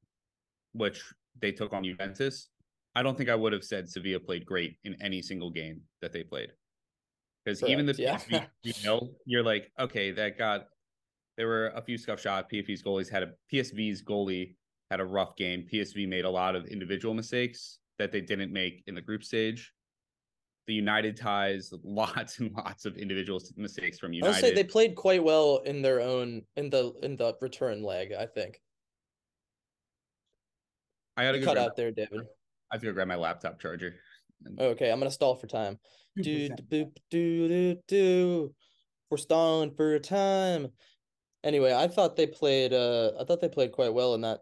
which 0.72 1.02
they 1.38 1.52
took 1.52 1.74
on 1.74 1.84
Juventus. 1.84 2.48
I 2.94 3.02
don't 3.02 3.16
think 3.16 3.28
I 3.28 3.34
would 3.34 3.52
have 3.52 3.64
said 3.64 3.88
Sevilla 3.88 4.20
played 4.20 4.46
great 4.46 4.76
in 4.84 4.96
any 5.00 5.20
single 5.20 5.50
game 5.50 5.80
that 6.00 6.12
they 6.12 6.22
played. 6.22 6.52
Because 7.44 7.62
even 7.64 7.86
the 7.86 7.94
yeah. 7.98 8.16
PSV 8.16 8.46
3-0, 8.64 9.08
you're 9.26 9.42
like, 9.42 9.70
okay, 9.78 10.10
that 10.12 10.38
got 10.38 10.68
there 11.36 11.48
were 11.48 11.72
a 11.74 11.82
few 11.82 11.98
scuff 11.98 12.20
shots. 12.20 12.48
PSV's 12.52 12.82
goalies 12.82 13.10
had 13.10 13.22
a 13.24 13.32
PSV's 13.52 14.02
goalie 14.02 14.54
had 14.90 15.00
a 15.00 15.04
rough 15.04 15.36
game. 15.36 15.66
PSV 15.70 16.08
made 16.08 16.24
a 16.24 16.30
lot 16.30 16.54
of 16.54 16.66
individual 16.66 17.14
mistakes 17.14 17.78
that 17.98 18.12
they 18.12 18.20
didn't 18.20 18.52
make 18.52 18.82
in 18.86 18.94
the 18.94 19.00
group 19.00 19.24
stage. 19.24 19.72
The 20.66 20.74
United 20.74 21.16
ties, 21.16 21.72
lots 21.84 22.38
and 22.38 22.52
lots 22.52 22.86
of 22.86 22.96
individual 22.96 23.40
mistakes 23.56 23.98
from 23.98 24.12
I'll 24.12 24.16
United. 24.16 24.40
say 24.40 24.54
they 24.54 24.64
played 24.64 24.94
quite 24.94 25.22
well 25.22 25.58
in 25.64 25.82
their 25.82 26.00
own 26.00 26.42
in 26.56 26.70
the 26.70 26.92
in 27.02 27.16
the 27.16 27.34
return 27.40 27.82
leg. 27.82 28.12
I 28.18 28.26
think 28.26 28.60
I 31.16 31.24
gotta 31.24 31.42
cut 31.42 31.58
out 31.58 31.76
there, 31.76 31.90
David. 31.90 32.26
I 32.70 32.76
have 32.76 32.80
to 32.82 32.86
go 32.86 32.92
grab 32.92 33.08
my 33.08 33.16
laptop 33.16 33.60
charger. 33.60 33.94
Okay, 34.58 34.90
I'm 34.90 34.98
gonna 34.98 35.10
stall 35.10 35.36
for 35.36 35.46
time. 35.46 35.78
Do 36.16 36.48
2%. 36.48 36.68
do 36.68 36.92
do 37.10 37.48
do 37.48 37.76
do. 37.88 38.54
We're 39.10 39.16
stalling 39.16 39.74
for 39.74 39.98
time. 39.98 40.68
Anyway, 41.42 41.74
I 41.74 41.88
thought 41.88 42.16
they 42.16 42.26
played. 42.26 42.72
Uh, 42.72 43.12
I 43.20 43.24
thought 43.24 43.40
they 43.40 43.48
played 43.48 43.72
quite 43.72 43.92
well 43.92 44.14
in 44.14 44.22
that 44.22 44.40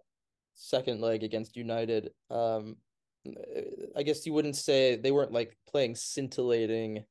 second 0.54 1.00
leg 1.00 1.22
against 1.22 1.56
United. 1.56 2.10
Um, 2.30 2.76
I 3.96 4.02
guess 4.02 4.26
you 4.26 4.32
wouldn't 4.32 4.56
say 4.56 4.96
they 4.96 5.12
weren't 5.12 5.32
like 5.32 5.56
playing 5.68 5.94
scintillating, 5.94 7.04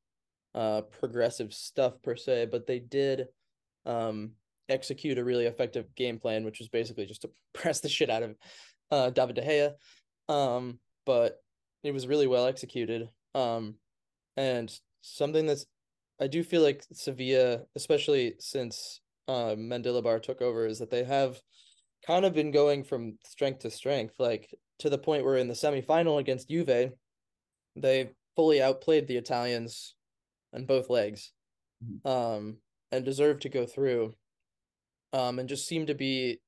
uh, 0.54 0.82
progressive 0.82 1.54
stuff 1.54 2.02
per 2.02 2.16
se, 2.16 2.48
but 2.52 2.68
they 2.68 2.80
did, 2.80 3.28
um, 3.86 4.32
execute 4.70 5.18
a 5.18 5.24
really 5.24 5.46
effective 5.46 5.94
game 5.96 6.20
plan, 6.20 6.44
which 6.44 6.60
was 6.60 6.70
basically 6.70 7.06
just 7.06 7.22
to 7.22 7.32
press 7.54 7.80
the 7.80 7.90
shit 7.90 8.10
out 8.10 8.24
of, 8.24 8.36
uh, 8.92 9.10
David 9.10 9.36
De 9.36 9.42
Gea. 9.42 10.34
Um, 10.34 10.80
but 11.06 11.42
it 11.84 11.92
was 11.92 12.08
really 12.08 12.28
well 12.28 12.46
executed. 12.48 13.10
Um, 13.36 13.76
and 14.38 14.74
something 15.02 15.46
that's 15.46 15.66
I 16.20 16.28
do 16.28 16.44
feel 16.44 16.62
like 16.62 16.86
Sevilla, 16.94 17.66
especially 17.76 18.36
since 18.40 19.02
uh 19.28 19.56
Mendilibar 19.56 20.22
took 20.22 20.42
over, 20.42 20.66
is 20.66 20.80
that 20.80 20.90
they 20.90 21.04
have 21.04 21.42
kind 22.06 22.26
of 22.26 22.34
been 22.34 22.52
going 22.52 22.84
from 22.84 23.18
strength 23.26 23.60
to 23.60 23.72
strength, 23.72 24.16
like 24.20 24.54
to 24.80 24.90
the 24.90 24.98
point 24.98 25.24
where 25.26 25.38
in 25.38 25.48
the 25.48 25.54
semifinal 25.54 26.20
against 26.20 26.50
Juve, 26.50 26.94
they 27.76 28.12
fully 28.36 28.62
outplayed 28.62 29.08
the 29.08 29.18
Italians 29.18 29.96
on 30.54 30.66
both 30.66 30.90
legs, 30.90 31.32
Mhm. 31.84 32.06
um, 32.06 32.58
and 32.92 33.06
deserved 33.06 33.44
to 33.44 33.50
go 33.50 33.66
through, 33.66 34.16
um, 35.14 35.40
and 35.40 35.50
just 35.50 35.68
seem 35.68 35.86
to 35.88 35.96
be 35.96 36.42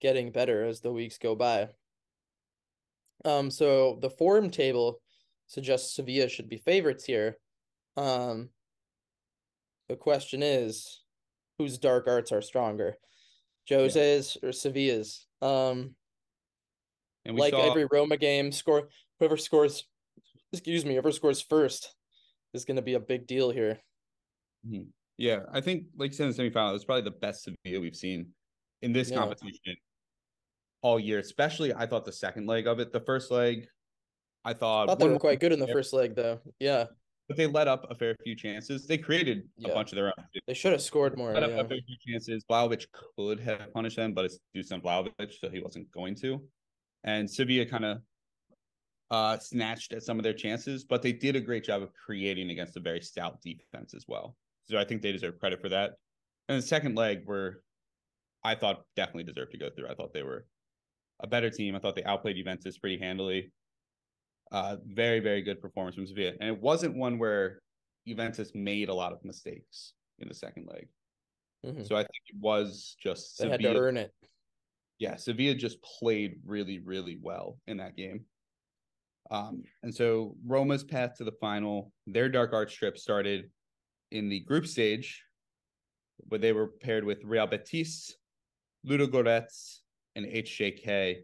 getting 0.00 0.30
better 0.32 0.64
as 0.64 0.80
the 0.80 0.92
weeks 0.92 1.18
go 1.18 1.34
by. 1.34 1.68
Um, 3.24 3.50
so 3.50 3.98
the 4.00 4.10
form 4.10 4.50
table 4.50 5.00
suggests 5.46 5.94
Sevilla 5.94 6.28
should 6.28 6.48
be 6.48 6.58
favorites 6.58 7.04
here. 7.04 7.38
Um, 7.96 8.50
the 9.88 9.96
question 9.96 10.42
is, 10.42 11.02
whose 11.58 11.78
dark 11.78 12.06
arts 12.08 12.32
are 12.32 12.42
stronger, 12.42 12.96
Jose's 13.68 14.36
or 14.42 14.52
Sevilla's? 14.52 15.26
Um, 15.40 15.94
And 17.24 17.34
we 17.34 17.40
like 17.40 17.52
saw 17.52 17.70
every 17.70 17.86
Roma 17.90 18.16
game, 18.16 18.52
score 18.52 18.88
whoever 19.18 19.36
scores, 19.36 19.84
excuse 20.52 20.84
me, 20.84 20.92
whoever 20.92 21.12
scores 21.12 21.40
first 21.40 21.94
is 22.52 22.64
going 22.64 22.76
to 22.76 22.82
be 22.82 22.94
a 22.94 23.00
big 23.00 23.26
deal 23.26 23.50
here. 23.50 23.80
yeah, 25.16 25.40
I 25.52 25.60
think 25.60 25.86
like 25.96 26.10
you 26.10 26.16
said 26.16 26.28
in 26.28 26.32
the 26.36 26.42
semifinal, 26.42 26.70
it 26.70 26.72
was 26.74 26.84
probably 26.84 27.02
the 27.02 27.16
best 27.16 27.44
Sevilla 27.44 27.80
we've 27.80 27.96
seen 27.96 28.28
in 28.82 28.92
this 28.92 29.10
Yeah. 29.10 29.16
competition 29.18 29.76
all 30.86 31.00
year. 31.00 31.18
Especially 31.18 31.74
I 31.74 31.84
thought 31.84 32.04
the 32.04 32.12
second 32.12 32.46
leg 32.46 32.68
of 32.68 32.78
it. 32.78 32.92
The 32.92 33.00
first 33.00 33.32
leg, 33.32 33.66
I 34.44 34.52
thought, 34.52 34.84
I 34.84 34.86
thought 34.92 35.00
they 35.00 35.08
were 35.08 35.18
quite 35.18 35.40
good 35.40 35.50
in 35.52 35.58
the 35.58 35.66
first 35.66 35.92
leg, 35.92 36.14
though. 36.14 36.38
Yeah, 36.60 36.84
but 37.26 37.36
they 37.36 37.48
let 37.48 37.66
up 37.66 37.90
a 37.90 37.94
fair 37.96 38.14
few 38.22 38.36
chances. 38.36 38.86
They 38.86 38.96
created 38.96 39.38
a 39.58 39.68
Yeah. 39.68 39.74
bunch 39.74 39.90
of 39.90 39.96
their 39.96 40.06
own. 40.06 40.24
they 40.46 40.54
should 40.54 40.70
have 40.70 40.80
scored 40.80 41.18
more. 41.18 41.32
Let 41.32 41.42
up 41.42 41.50
Yeah. 41.50 41.60
a 41.62 41.68
fair 41.68 41.78
few 41.84 41.96
chances. 42.06 42.44
Vlahovic 42.48 42.86
could 42.92 43.40
have 43.40 43.72
punished 43.72 43.96
them, 43.96 44.14
but 44.14 44.26
it's 44.26 44.38
Dusan 44.54 44.80
Vlahovic, 44.80 45.32
so 45.40 45.50
he 45.50 45.58
wasn't 45.60 45.90
going 45.90 46.14
to. 46.16 46.48
And 47.02 47.28
Sevilla 47.28 47.66
kind 47.66 47.84
of 47.84 47.98
uh 49.10 49.38
snatched 49.38 49.92
at 49.92 50.02
some 50.04 50.18
of 50.20 50.24
their 50.24 50.34
chances, 50.34 50.84
but 50.84 51.02
they 51.02 51.12
did 51.12 51.34
a 51.36 51.40
great 51.40 51.64
job 51.64 51.82
of 51.82 51.92
creating 51.94 52.50
against 52.50 52.76
a 52.76 52.80
very 52.80 53.00
stout 53.00 53.40
defense 53.42 53.92
as 53.94 54.04
well. 54.06 54.36
So 54.68 54.78
I 54.78 54.84
think 54.84 55.02
they 55.02 55.12
deserve 55.12 55.38
credit 55.40 55.60
for 55.60 55.68
that. 55.70 55.94
And 56.48 56.58
the 56.62 56.66
second 56.66 56.94
leg 56.96 57.26
were 57.26 57.62
I 58.44 58.54
thought 58.54 58.84
definitely 58.94 59.24
deserved 59.24 59.50
to 59.52 59.58
go 59.58 59.70
through. 59.70 59.88
I 59.88 59.94
thought 59.94 60.12
they 60.12 60.22
were 60.22 60.46
a 61.20 61.26
better 61.26 61.50
team. 61.50 61.74
I 61.74 61.78
thought 61.78 61.96
they 61.96 62.04
outplayed 62.04 62.36
Juventus 62.36 62.78
pretty 62.78 62.98
handily. 62.98 63.52
Uh 64.52 64.76
very, 64.86 65.20
very 65.20 65.42
good 65.42 65.60
performance 65.60 65.96
from 65.96 66.06
Sevilla. 66.06 66.32
And 66.40 66.48
it 66.48 66.60
wasn't 66.60 66.96
one 66.96 67.18
where 67.18 67.60
Juventus 68.06 68.52
made 68.54 68.88
a 68.88 68.94
lot 68.94 69.12
of 69.12 69.24
mistakes 69.24 69.94
in 70.18 70.28
the 70.28 70.34
second 70.34 70.66
leg. 70.66 70.88
Mhm. 71.64 71.86
So 71.86 71.96
I 71.96 72.02
think 72.02 72.22
it 72.28 72.36
was 72.38 72.96
just 73.00 73.38
They 73.38 73.48
had 73.48 73.60
to 73.60 73.76
earn 73.76 73.96
it. 73.96 74.14
yeah, 74.98 75.16
Sevilla 75.16 75.54
just 75.54 75.82
played 75.82 76.40
really, 76.44 76.78
really 76.78 77.18
well 77.20 77.58
in 77.66 77.78
that 77.78 77.96
game. 77.96 78.26
Um, 79.30 79.64
and 79.82 79.92
so 79.92 80.36
Roma's 80.44 80.84
path 80.84 81.16
to 81.16 81.24
the 81.24 81.32
final, 81.32 81.92
their 82.06 82.28
dark 82.28 82.52
arts 82.52 82.72
trip 82.72 82.96
started 82.96 83.50
in 84.12 84.28
the 84.28 84.38
group 84.40 84.66
stage, 84.68 85.24
where 86.18 86.38
they 86.38 86.52
were 86.52 86.68
paired 86.68 87.02
with 87.02 87.24
Real 87.24 87.48
Betis, 87.48 88.16
Ludogorets, 88.86 89.80
and 90.16 90.26
HJK. 90.26 91.18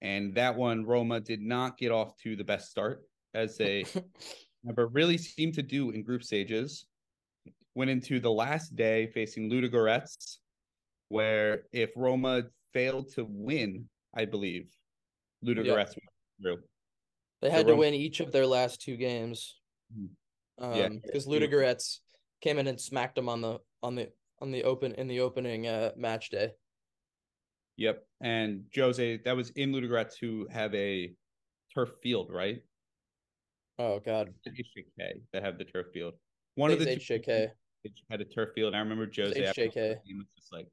And 0.00 0.34
that 0.36 0.56
one, 0.56 0.86
Roma 0.86 1.20
did 1.20 1.42
not 1.42 1.76
get 1.76 1.90
off 1.90 2.16
to 2.22 2.36
the 2.36 2.44
best 2.44 2.70
start, 2.70 3.02
as 3.34 3.56
they 3.58 3.84
never 4.64 4.86
really 4.86 5.18
seemed 5.18 5.54
to 5.54 5.62
do 5.62 5.90
in 5.90 6.02
group 6.04 6.22
stages. 6.22 6.86
Went 7.74 7.90
into 7.90 8.20
the 8.20 8.30
last 8.30 8.74
day 8.76 9.08
facing 9.08 9.50
Ludogorets, 9.50 10.38
where 11.08 11.64
if 11.72 11.90
Roma 11.96 12.44
failed 12.72 13.12
to 13.14 13.26
win, 13.28 13.88
I 14.16 14.24
believe, 14.24 14.70
Ludogorets 15.44 15.94
went 15.96 16.08
through. 16.40 16.58
They 17.42 17.48
So 17.48 17.52
had 17.54 17.66
to 17.66 17.72
Rome- 17.72 17.80
win 17.80 17.94
each 17.94 18.20
of 18.20 18.32
their 18.32 18.46
last 18.46 18.80
two 18.80 18.96
games. 18.96 19.60
Mhm. 19.96 20.08
Um, 20.58 20.74
Yeah. 20.74 20.88
because. 20.88 21.26
Ludogorets 21.26 22.00
came 22.40 22.58
in 22.58 22.66
and 22.68 22.80
smacked 22.80 23.16
them 23.16 23.28
on 23.28 23.40
the 23.40 23.58
on 23.82 23.94
the 23.96 24.12
on 24.40 24.50
the 24.52 24.62
open 24.64 24.92
in 24.94 25.06
the 25.08 25.20
opening 25.20 25.66
uh 25.66 25.92
match 25.96 26.30
day. 26.30 26.52
Yep. 27.78 28.04
And 28.20 28.64
Jose, 28.74 29.20
that 29.24 29.36
was 29.36 29.50
in 29.50 29.72
Ludogorets 29.72 30.14
who 30.20 30.46
have 30.50 30.74
a 30.74 31.12
turf 31.72 31.90
field, 32.02 32.30
right? 32.30 32.60
Oh 33.78 34.00
God, 34.00 34.34
HJK 34.46 35.22
that 35.32 35.44
have 35.44 35.56
the 35.56 35.64
turf 35.64 35.86
field. 35.94 36.14
One 36.56 36.72
of 36.72 36.80
the 36.80 36.86
HJK. 36.86 37.48
had 38.10 38.20
a 38.20 38.24
turf 38.24 38.50
field. 38.54 38.74
I 38.74 38.80
remember 38.80 39.08
Jose 39.14 39.44
after 39.44 39.62
the 39.62 39.68
HJK. 39.68 39.74
game 39.74 40.18
was 40.18 40.26
just 40.36 40.52
like, 40.52 40.66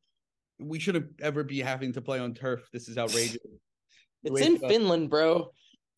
we 0.60 0.80
shouldn't 0.80 1.12
ever 1.22 1.44
be 1.44 1.60
having 1.60 1.94
to 1.94 2.02
play 2.02 2.18
on 2.18 2.34
turf. 2.34 2.68
This 2.74 2.88
is 2.90 2.98
outrageous. 2.98 3.38
It's 4.24 4.42
in 4.42 4.56
up. 4.56 4.72
Finland, 4.72 5.12
bro. 5.12 5.52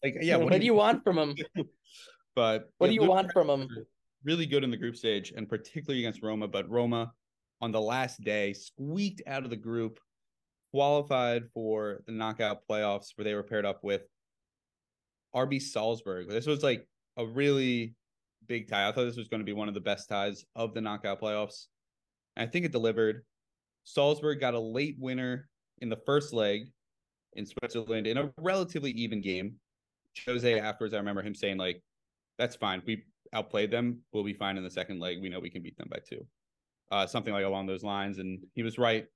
Like, 0.04 0.18
yeah, 0.20 0.36
what, 0.36 0.60
do 0.60 0.66
you 0.66 0.74
want 0.74 1.04
from 1.04 1.16
them? 1.16 1.36
But 2.36 2.70
What 2.78 2.92
yeah, 2.92 3.00
do 3.00 3.06
you 3.06 3.10
Ludogorets 3.10 3.10
want 3.10 3.32
from 3.32 3.48
them? 3.48 3.68
Really 4.26 4.46
good 4.46 4.64
in 4.64 4.70
the 4.70 4.78
group 4.78 4.96
stage, 4.96 5.34
and 5.36 5.48
particularly 5.48 6.04
against 6.04 6.22
Roma. 6.22 6.48
But 6.48 6.70
Roma, 6.70 7.12
on 7.62 7.72
the 7.72 7.82
last 7.82 8.22
day, 8.22 8.54
squeaked 8.54 9.22
out 9.26 9.44
of 9.44 9.50
the 9.50 9.56
group, 9.56 10.00
qualified 10.72 11.44
for 11.54 12.02
the 12.06 12.12
knockout 12.12 12.62
playoffs, 12.70 13.10
where 13.16 13.26
they 13.26 13.34
were 13.34 13.44
paired 13.44 13.66
up 13.66 13.84
with 13.84 14.02
RB 15.36 15.62
Salzburg. 15.62 16.30
This 16.30 16.48
was 16.48 16.64
like 16.64 16.88
a 17.18 17.26
really 17.26 17.96
big 18.48 18.70
tie. 18.70 18.88
I 18.88 18.92
thought 18.92 19.06
this 19.06 19.18
was 19.18 19.28
going 19.28 19.42
to 19.42 19.46
be 19.46 19.54
one 19.54 19.68
of 19.68 19.74
the 19.74 19.80
best 19.80 20.10
ties 20.10 20.46
of 20.56 20.74
the 20.74 20.82
knockout 20.82 21.22
playoffs. 21.22 21.66
And 22.36 22.48
I 22.48 22.52
think 22.52 22.66
it 22.66 22.72
delivered. 22.72 23.24
Salzburg 23.84 24.40
got 24.40 24.54
a 24.54 24.60
late 24.60 24.98
winner 25.00 25.50
in 25.80 25.90
the 25.90 26.00
first 26.06 26.34
leg 26.34 26.68
in 27.34 27.46
Switzerland 27.46 28.08
in 28.08 28.18
a 28.18 28.32
relatively 28.38 28.92
even 28.92 29.22
game. 29.22 29.56
Jose 30.26 30.60
afterwards, 30.60 30.94
I 30.94 30.98
remember 30.98 31.22
him 31.22 31.36
saying 31.36 31.58
like, 31.58 31.82
"That's 32.38 32.56
fine. 32.56 32.82
We 32.86 33.04
outplayed 33.34 33.72
them. 33.72 34.02
We'll 34.12 34.24
be 34.24 34.34
fine 34.34 34.58
in 34.58 34.64
the 34.64 34.72
second 34.72 35.00
leg. 35.00 35.22
We 35.22 35.30
know 35.30 35.40
we 35.40 35.50
can 35.50 35.62
beat 35.62 35.78
them 35.78 35.90
by 35.90 36.00
two, 36.00 36.26
uh, 36.92 37.06
something 37.06 37.34
like 37.34 37.46
along 37.46 37.68
those 37.68 37.84
lines." 37.84 38.18
And 38.18 38.44
he 38.56 38.64
was 38.64 38.78
right. 38.78 39.08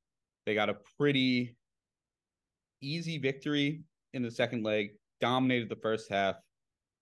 They 0.45 0.53
got 0.53 0.69
a 0.69 0.77
pretty 0.97 1.55
easy 2.81 3.17
victory 3.17 3.83
in 4.13 4.23
the 4.23 4.31
second 4.31 4.63
leg. 4.63 4.91
Dominated 5.19 5.69
the 5.69 5.75
first 5.75 6.09
half, 6.09 6.35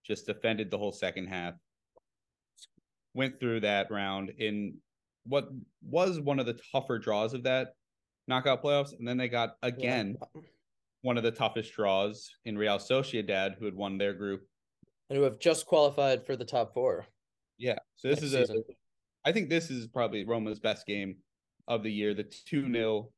just 0.05 0.25
defended 0.25 0.69
the 0.69 0.77
whole 0.77 0.91
second 0.91 1.27
half. 1.27 1.53
Went 3.13 3.39
through 3.39 3.61
that 3.61 3.89
round 3.89 4.31
in 4.37 4.77
what 5.25 5.49
was 5.81 6.19
one 6.19 6.39
of 6.39 6.45
the 6.45 6.59
tougher 6.71 6.99
draws 6.99 7.33
of 7.33 7.43
that 7.43 7.73
knockout 8.27 8.61
playoffs, 8.61 8.97
and 8.97 9.07
then 9.07 9.17
they 9.17 9.29
got 9.29 9.55
again 9.63 10.17
yeah. 10.35 10.41
one 11.01 11.17
of 11.17 11.23
the 11.23 11.31
toughest 11.31 11.73
draws 11.73 12.29
in 12.45 12.57
Real 12.57 12.77
Sociedad, 12.77 13.55
who 13.57 13.65
had 13.65 13.75
won 13.75 13.97
their 13.97 14.13
group 14.13 14.41
and 15.09 15.17
who 15.17 15.23
have 15.23 15.39
just 15.39 15.65
qualified 15.65 16.25
for 16.25 16.35
the 16.35 16.45
top 16.45 16.73
four. 16.73 17.05
Yeah, 17.57 17.77
so 17.95 18.07
this 18.07 18.21
is 18.21 18.31
season. 18.31 18.63
a. 18.69 19.29
I 19.29 19.31
think 19.31 19.49
this 19.49 19.69
is 19.69 19.87
probably 19.87 20.23
Roma's 20.23 20.59
best 20.59 20.85
game 20.85 21.17
of 21.67 21.83
the 21.83 21.91
year. 21.91 22.13
The 22.13 22.23
two 22.23 22.71
0 22.71 23.09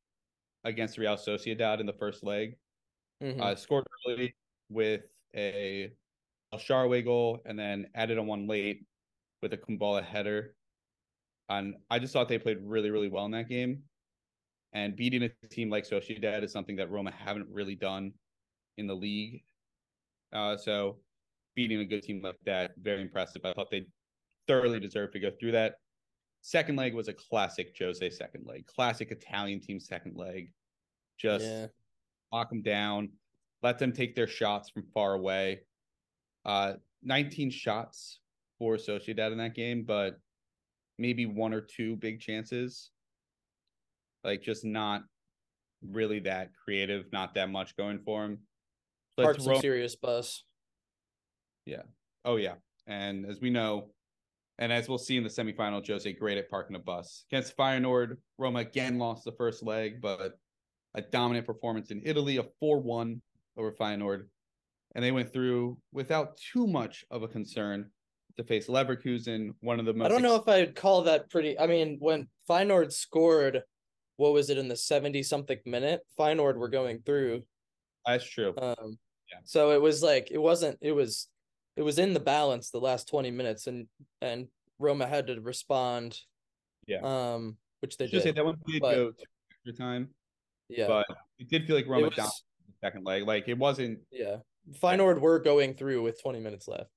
against 0.64 0.98
Real 0.98 1.16
Sociedad 1.16 1.80
in 1.80 1.86
the 1.86 1.92
first 1.92 2.22
leg. 2.24 2.56
Mm-hmm. 3.22 3.40
Uh, 3.40 3.54
scored 3.54 3.86
early 4.08 4.34
with 4.68 5.02
a 5.34 5.92
Shaarawy 6.54 7.04
goal, 7.04 7.40
and 7.46 7.58
then 7.58 7.86
added 7.94 8.18
on 8.18 8.26
one 8.26 8.46
late 8.46 8.84
with 9.40 9.52
a 9.52 9.56
Kumbulla 9.56 10.02
header. 10.02 10.54
And 11.48 11.74
I 11.90 11.98
just 11.98 12.12
thought 12.12 12.28
they 12.28 12.38
played 12.38 12.58
really, 12.62 12.90
really 12.90 13.08
well 13.08 13.24
in 13.26 13.30
that 13.32 13.48
game. 13.48 13.82
And 14.72 14.96
beating 14.96 15.22
a 15.22 15.48
team 15.48 15.68
like 15.68 15.88
Sociedad 15.88 16.42
is 16.42 16.52
something 16.52 16.76
that 16.76 16.90
Roma 16.90 17.12
haven't 17.12 17.48
really 17.50 17.74
done 17.74 18.12
in 18.78 18.86
the 18.86 18.94
league. 18.94 19.42
Uh, 20.32 20.56
so 20.56 20.96
beating 21.54 21.80
a 21.80 21.84
good 21.84 22.02
team 22.02 22.22
like 22.22 22.38
that, 22.46 22.72
very 22.80 23.02
impressive. 23.02 23.42
I 23.44 23.52
thought 23.52 23.70
they 23.70 23.86
thoroughly 24.48 24.80
deserved 24.80 25.12
to 25.12 25.20
go 25.20 25.30
through 25.38 25.52
that. 25.52 25.74
Second 26.42 26.74
leg 26.76 26.92
was 26.92 27.06
a 27.06 27.12
classic 27.12 27.74
Jose 27.78 28.10
second 28.10 28.46
leg, 28.46 28.66
classic 28.66 29.12
Italian 29.12 29.60
team 29.60 29.78
second 29.78 30.16
leg. 30.16 30.52
Just 31.16 31.44
yeah. 31.44 31.66
lock 32.32 32.50
them 32.50 32.62
down, 32.62 33.10
let 33.62 33.78
them 33.78 33.92
take 33.92 34.16
their 34.16 34.26
shots 34.26 34.68
from 34.68 34.82
far 34.92 35.14
away. 35.14 35.60
Uh, 36.44 36.74
19 37.04 37.50
shots 37.50 38.18
for 38.58 38.74
Sociedad 38.76 39.30
in 39.30 39.38
that 39.38 39.54
game, 39.54 39.84
but 39.84 40.18
maybe 40.98 41.26
one 41.26 41.54
or 41.54 41.60
two 41.60 41.94
big 41.96 42.20
chances. 42.20 42.90
Like 44.24 44.42
just 44.42 44.64
not 44.64 45.02
really 45.88 46.18
that 46.20 46.50
creative, 46.64 47.06
not 47.12 47.34
that 47.34 47.50
much 47.50 47.76
going 47.76 48.00
for 48.00 48.24
him. 48.24 48.38
Parked 49.16 49.42
some 49.42 49.60
serious 49.60 49.94
bus. 49.94 50.42
Yeah. 51.66 51.82
Oh 52.24 52.36
yeah. 52.36 52.54
And 52.88 53.26
as 53.26 53.40
we 53.40 53.50
know, 53.50 53.90
and 54.58 54.72
as 54.72 54.88
we'll 54.88 54.98
see 54.98 55.16
in 55.16 55.22
the 55.22 55.28
semifinal, 55.28 55.86
Jose 55.86 56.12
great 56.14 56.38
at 56.38 56.50
parking 56.50 56.76
a 56.76 56.78
bus. 56.78 57.24
Against 57.30 57.56
Feyenoord, 57.56 58.16
Roma 58.38 58.60
again 58.60 58.98
lost 58.98 59.24
the 59.24 59.32
first 59.32 59.62
leg, 59.62 60.00
but 60.00 60.34
a 60.94 61.02
dominant 61.02 61.46
performance 61.46 61.90
in 61.90 62.02
Italy, 62.04 62.36
a 62.36 62.44
4-1 62.62 63.20
over 63.56 63.72
Feyenoord. 63.72 64.26
And 64.94 65.04
they 65.04 65.10
went 65.10 65.32
through 65.32 65.78
without 65.92 66.36
too 66.36 66.66
much 66.66 67.04
of 67.10 67.22
a 67.22 67.28
concern 67.28 67.90
to 68.36 68.44
face 68.44 68.68
Leverkusen, 68.68 69.54
one 69.60 69.80
of 69.80 69.86
the 69.86 69.94
most. 69.94 70.06
I 70.06 70.08
don't 70.08 70.22
know 70.22 70.36
if 70.36 70.48
I'd 70.48 70.74
call 70.74 71.02
that 71.02 71.30
pretty. 71.30 71.58
I 71.58 71.66
mean, 71.66 71.96
when 72.00 72.28
Feyenoord 72.48 72.92
scored, 72.92 73.62
what 74.16 74.32
was 74.32 74.50
it 74.50 74.58
in 74.58 74.68
the 74.68 74.76
seventy 74.76 75.22
something 75.22 75.58
minute? 75.64 76.00
Feyenoord 76.18 76.56
were 76.56 76.68
going 76.68 77.00
through. 77.04 77.42
That's 78.06 78.28
true. 78.28 78.54
Um, 78.60 78.98
yeah. 79.30 79.38
So 79.44 79.70
it 79.72 79.80
was 79.80 80.02
like 80.02 80.30
it 80.30 80.38
wasn't. 80.38 80.78
It 80.80 80.92
was, 80.92 81.28
it 81.76 81.82
was 81.82 81.98
in 81.98 82.14
the 82.14 82.20
balance 82.20 82.70
the 82.70 82.80
last 82.80 83.08
twenty 83.08 83.30
minutes, 83.30 83.66
and 83.66 83.86
and 84.20 84.48
Roma 84.78 85.06
had 85.06 85.26
to 85.28 85.40
respond. 85.40 86.18
Yeah. 86.86 87.00
Um, 87.02 87.56
which 87.80 87.96
they 87.96 88.06
Just 88.06 88.24
did. 88.24 88.30
Say 88.30 88.32
that 88.32 88.44
one 88.44 88.56
did 88.66 88.80
but, 88.80 88.94
go 88.94 89.12
extra 89.50 89.84
time. 89.84 90.08
Yeah. 90.68 90.86
But 90.86 91.06
it 91.38 91.48
did 91.48 91.66
feel 91.66 91.76
like 91.76 91.86
Roma 91.86 92.06
was, 92.06 92.16
down 92.16 92.26
the 92.26 92.86
second 92.86 93.04
leg. 93.04 93.26
Like 93.26 93.48
it 93.48 93.58
wasn't. 93.58 94.00
Yeah. 94.10 94.36
Feyenoord 94.80 95.20
were 95.20 95.38
going 95.40 95.74
through 95.74 96.02
with 96.02 96.20
twenty 96.22 96.40
minutes 96.40 96.68
left 96.68 96.90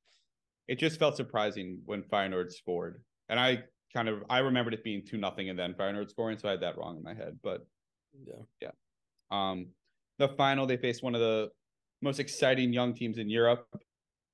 it 0.67 0.79
just 0.79 0.99
felt 0.99 1.15
surprising 1.15 1.79
when 1.85 2.03
Feyenoord 2.03 2.51
scored. 2.51 3.01
And 3.29 3.39
I 3.39 3.63
kind 3.93 4.09
of 4.09 4.23
I 4.29 4.39
remembered 4.39 4.73
it 4.73 4.83
being 4.83 5.03
two 5.05 5.17
nothing 5.17 5.49
and 5.49 5.57
then 5.57 5.73
Feyenoord 5.73 6.09
scoring, 6.09 6.37
so 6.37 6.47
I 6.47 6.51
had 6.51 6.61
that 6.61 6.77
wrong 6.77 6.97
in 6.97 7.03
my 7.03 7.13
head. 7.13 7.37
But 7.43 7.65
yeah, 8.25 8.43
yeah. 8.61 8.71
Um, 9.31 9.67
the 10.17 10.29
final 10.29 10.65
they 10.65 10.77
faced 10.77 11.03
one 11.03 11.15
of 11.15 11.21
the 11.21 11.49
most 12.01 12.19
exciting 12.19 12.73
young 12.73 12.93
teams 12.93 13.17
in 13.17 13.29
Europe, 13.29 13.67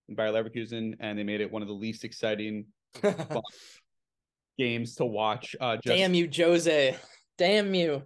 Bayer 0.10 0.32
Leverkusen, 0.32 0.96
and 1.00 1.18
they 1.18 1.24
made 1.24 1.42
it 1.42 1.52
one 1.52 1.62
of 1.62 1.68
the 1.68 1.74
least 1.74 2.04
exciting 2.04 2.66
games 4.58 4.96
to 4.96 5.06
watch. 5.06 5.56
Uh, 5.60 5.76
just 5.76 5.88
Damn 5.88 6.14
you, 6.14 6.30
Jose! 6.36 6.96
Damn 7.38 7.74
you! 7.74 8.04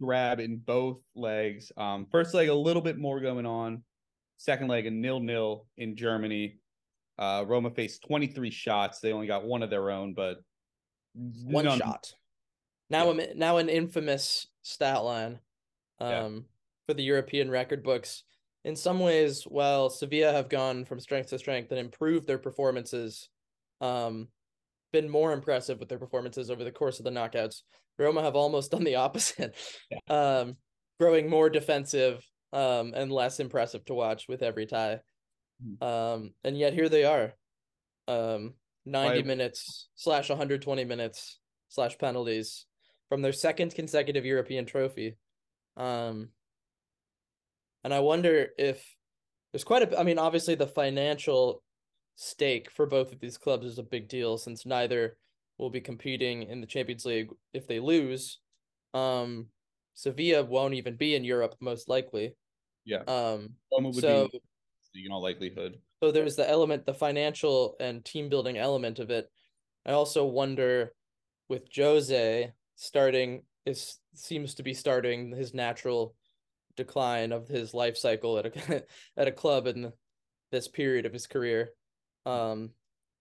Grab 0.00 0.40
in 0.40 0.56
both 0.56 0.98
legs. 1.14 1.70
Um, 1.76 2.06
first 2.10 2.34
leg 2.34 2.48
a 2.48 2.54
little 2.54 2.82
bit 2.82 2.98
more 2.98 3.20
going 3.20 3.46
on. 3.46 3.82
Second 4.38 4.68
leg 4.68 4.86
a 4.86 4.90
nil 4.90 5.20
nil 5.20 5.66
in 5.76 5.94
Germany. 5.94 6.58
Uh, 7.18 7.44
Roma 7.46 7.70
faced 7.70 8.02
23 8.06 8.50
shots. 8.50 8.98
They 8.98 9.12
only 9.12 9.26
got 9.26 9.44
one 9.44 9.62
of 9.62 9.70
their 9.70 9.90
own, 9.90 10.14
but 10.14 10.38
one 11.14 11.66
none. 11.66 11.78
shot. 11.78 12.12
Now, 12.90 13.12
yeah. 13.12 13.26
now 13.36 13.58
an 13.58 13.68
infamous 13.68 14.48
stat 14.62 15.04
line 15.04 15.38
um, 16.00 16.10
yeah. 16.10 16.28
for 16.86 16.94
the 16.94 17.02
European 17.02 17.50
record 17.50 17.82
books. 17.82 18.24
In 18.64 18.76
some 18.76 19.00
ways, 19.00 19.42
while 19.44 19.90
Sevilla 19.90 20.32
have 20.32 20.48
gone 20.48 20.84
from 20.84 21.00
strength 21.00 21.30
to 21.30 21.38
strength 21.38 21.70
and 21.70 21.80
improved 21.80 22.26
their 22.26 22.38
performances, 22.38 23.28
um, 23.80 24.28
been 24.92 25.08
more 25.08 25.32
impressive 25.32 25.80
with 25.80 25.88
their 25.88 25.98
performances 25.98 26.50
over 26.50 26.62
the 26.62 26.70
course 26.70 26.98
of 26.98 27.04
the 27.04 27.10
knockouts. 27.10 27.62
Roma 27.98 28.22
have 28.22 28.36
almost 28.36 28.70
done 28.72 28.84
the 28.84 28.96
opposite, 28.96 29.56
yeah. 29.90 29.98
um, 30.08 30.56
growing 31.00 31.28
more 31.28 31.50
defensive 31.50 32.24
um, 32.52 32.92
and 32.94 33.10
less 33.10 33.40
impressive 33.40 33.84
to 33.86 33.94
watch 33.94 34.28
with 34.28 34.42
every 34.42 34.66
tie. 34.66 35.00
Hmm. 35.62 35.84
Um, 35.84 36.30
and 36.44 36.56
yet 36.56 36.72
here 36.72 36.88
they 36.88 37.04
are, 37.04 37.34
um, 38.06 38.54
90 38.84 39.20
Why? 39.20 39.26
minutes 39.26 39.88
slash 39.94 40.28
120 40.28 40.84
minutes 40.84 41.38
slash 41.68 41.96
penalties 41.98 42.66
from 43.08 43.22
their 43.22 43.32
second 43.32 43.74
consecutive 43.74 44.24
European 44.24 44.66
trophy. 44.66 45.16
Um, 45.76 46.28
and 47.84 47.92
I 47.92 48.00
wonder 48.00 48.48
if 48.58 48.84
there's 49.52 49.64
quite 49.64 49.92
a, 49.92 49.98
I 49.98 50.02
mean, 50.02 50.18
obviously 50.18 50.54
the 50.54 50.66
financial 50.66 51.62
stake 52.16 52.70
for 52.70 52.86
both 52.86 53.12
of 53.12 53.20
these 53.20 53.38
clubs 53.38 53.66
is 53.66 53.78
a 53.78 53.82
big 53.82 54.08
deal 54.08 54.38
since 54.38 54.66
neither 54.66 55.16
will 55.58 55.70
be 55.70 55.80
competing 55.80 56.44
in 56.44 56.60
the 56.60 56.66
Champions 56.66 57.04
League 57.04 57.30
if 57.52 57.66
they 57.66 57.80
lose. 57.80 58.38
Um, 58.94 59.46
Sevilla 59.94 60.44
won't 60.44 60.74
even 60.74 60.96
be 60.96 61.14
in 61.14 61.24
Europe 61.24 61.54
most 61.60 61.88
likely. 61.88 62.34
Yeah. 62.84 63.02
Um, 63.06 63.50
so 63.92 64.28
be 64.92 65.06
in 65.06 65.12
all 65.12 65.22
likelihood. 65.22 65.78
So 66.02 66.10
there's 66.10 66.36
the 66.36 66.48
element, 66.48 66.84
the 66.84 66.94
financial 66.94 67.76
and 67.80 68.04
team 68.04 68.28
building 68.28 68.58
element 68.58 68.98
of 68.98 69.10
it. 69.10 69.30
I 69.86 69.92
also 69.92 70.24
wonder 70.24 70.92
with 71.48 71.68
Jose 71.74 72.52
starting 72.76 73.42
is 73.64 73.98
seems 74.14 74.54
to 74.54 74.62
be 74.62 74.74
starting 74.74 75.34
his 75.34 75.54
natural 75.54 76.14
decline 76.76 77.32
of 77.32 77.48
his 77.48 77.74
life 77.74 77.96
cycle 77.96 78.38
at 78.38 78.46
a 78.46 78.84
at 79.16 79.28
a 79.28 79.32
club 79.32 79.66
in 79.66 79.92
this 80.50 80.68
period 80.68 81.06
of 81.06 81.12
his 81.12 81.26
career. 81.26 81.70
Um 82.26 82.70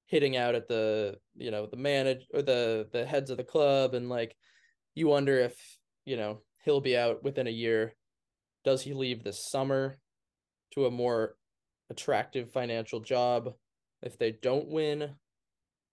hitting 0.08 0.36
out 0.36 0.56
at 0.56 0.68
the 0.68 1.18
you 1.36 1.52
know 1.52 1.66
the 1.66 1.78
manage 1.78 2.28
or 2.34 2.42
the 2.42 2.88
the 2.92 3.06
heads 3.06 3.30
of 3.30 3.38
the 3.38 3.44
club 3.44 3.94
and 3.94 4.10
like 4.10 4.36
you 4.94 5.08
wonder 5.08 5.40
if 5.40 5.56
you 6.04 6.18
know 6.18 6.42
he'll 6.66 6.82
be 6.82 6.98
out 6.98 7.24
within 7.24 7.48
a 7.48 7.52
year 7.52 7.96
does 8.66 8.82
he 8.82 8.94
leave 8.94 9.24
this 9.24 9.50
summer 9.50 9.98
to 10.74 10.86
a 10.86 10.92
more 10.92 11.36
attractive 11.90 12.52
financial 12.52 13.00
job 13.00 13.54
if 14.02 14.18
they 14.18 14.32
don't 14.32 14.70
win. 14.70 15.12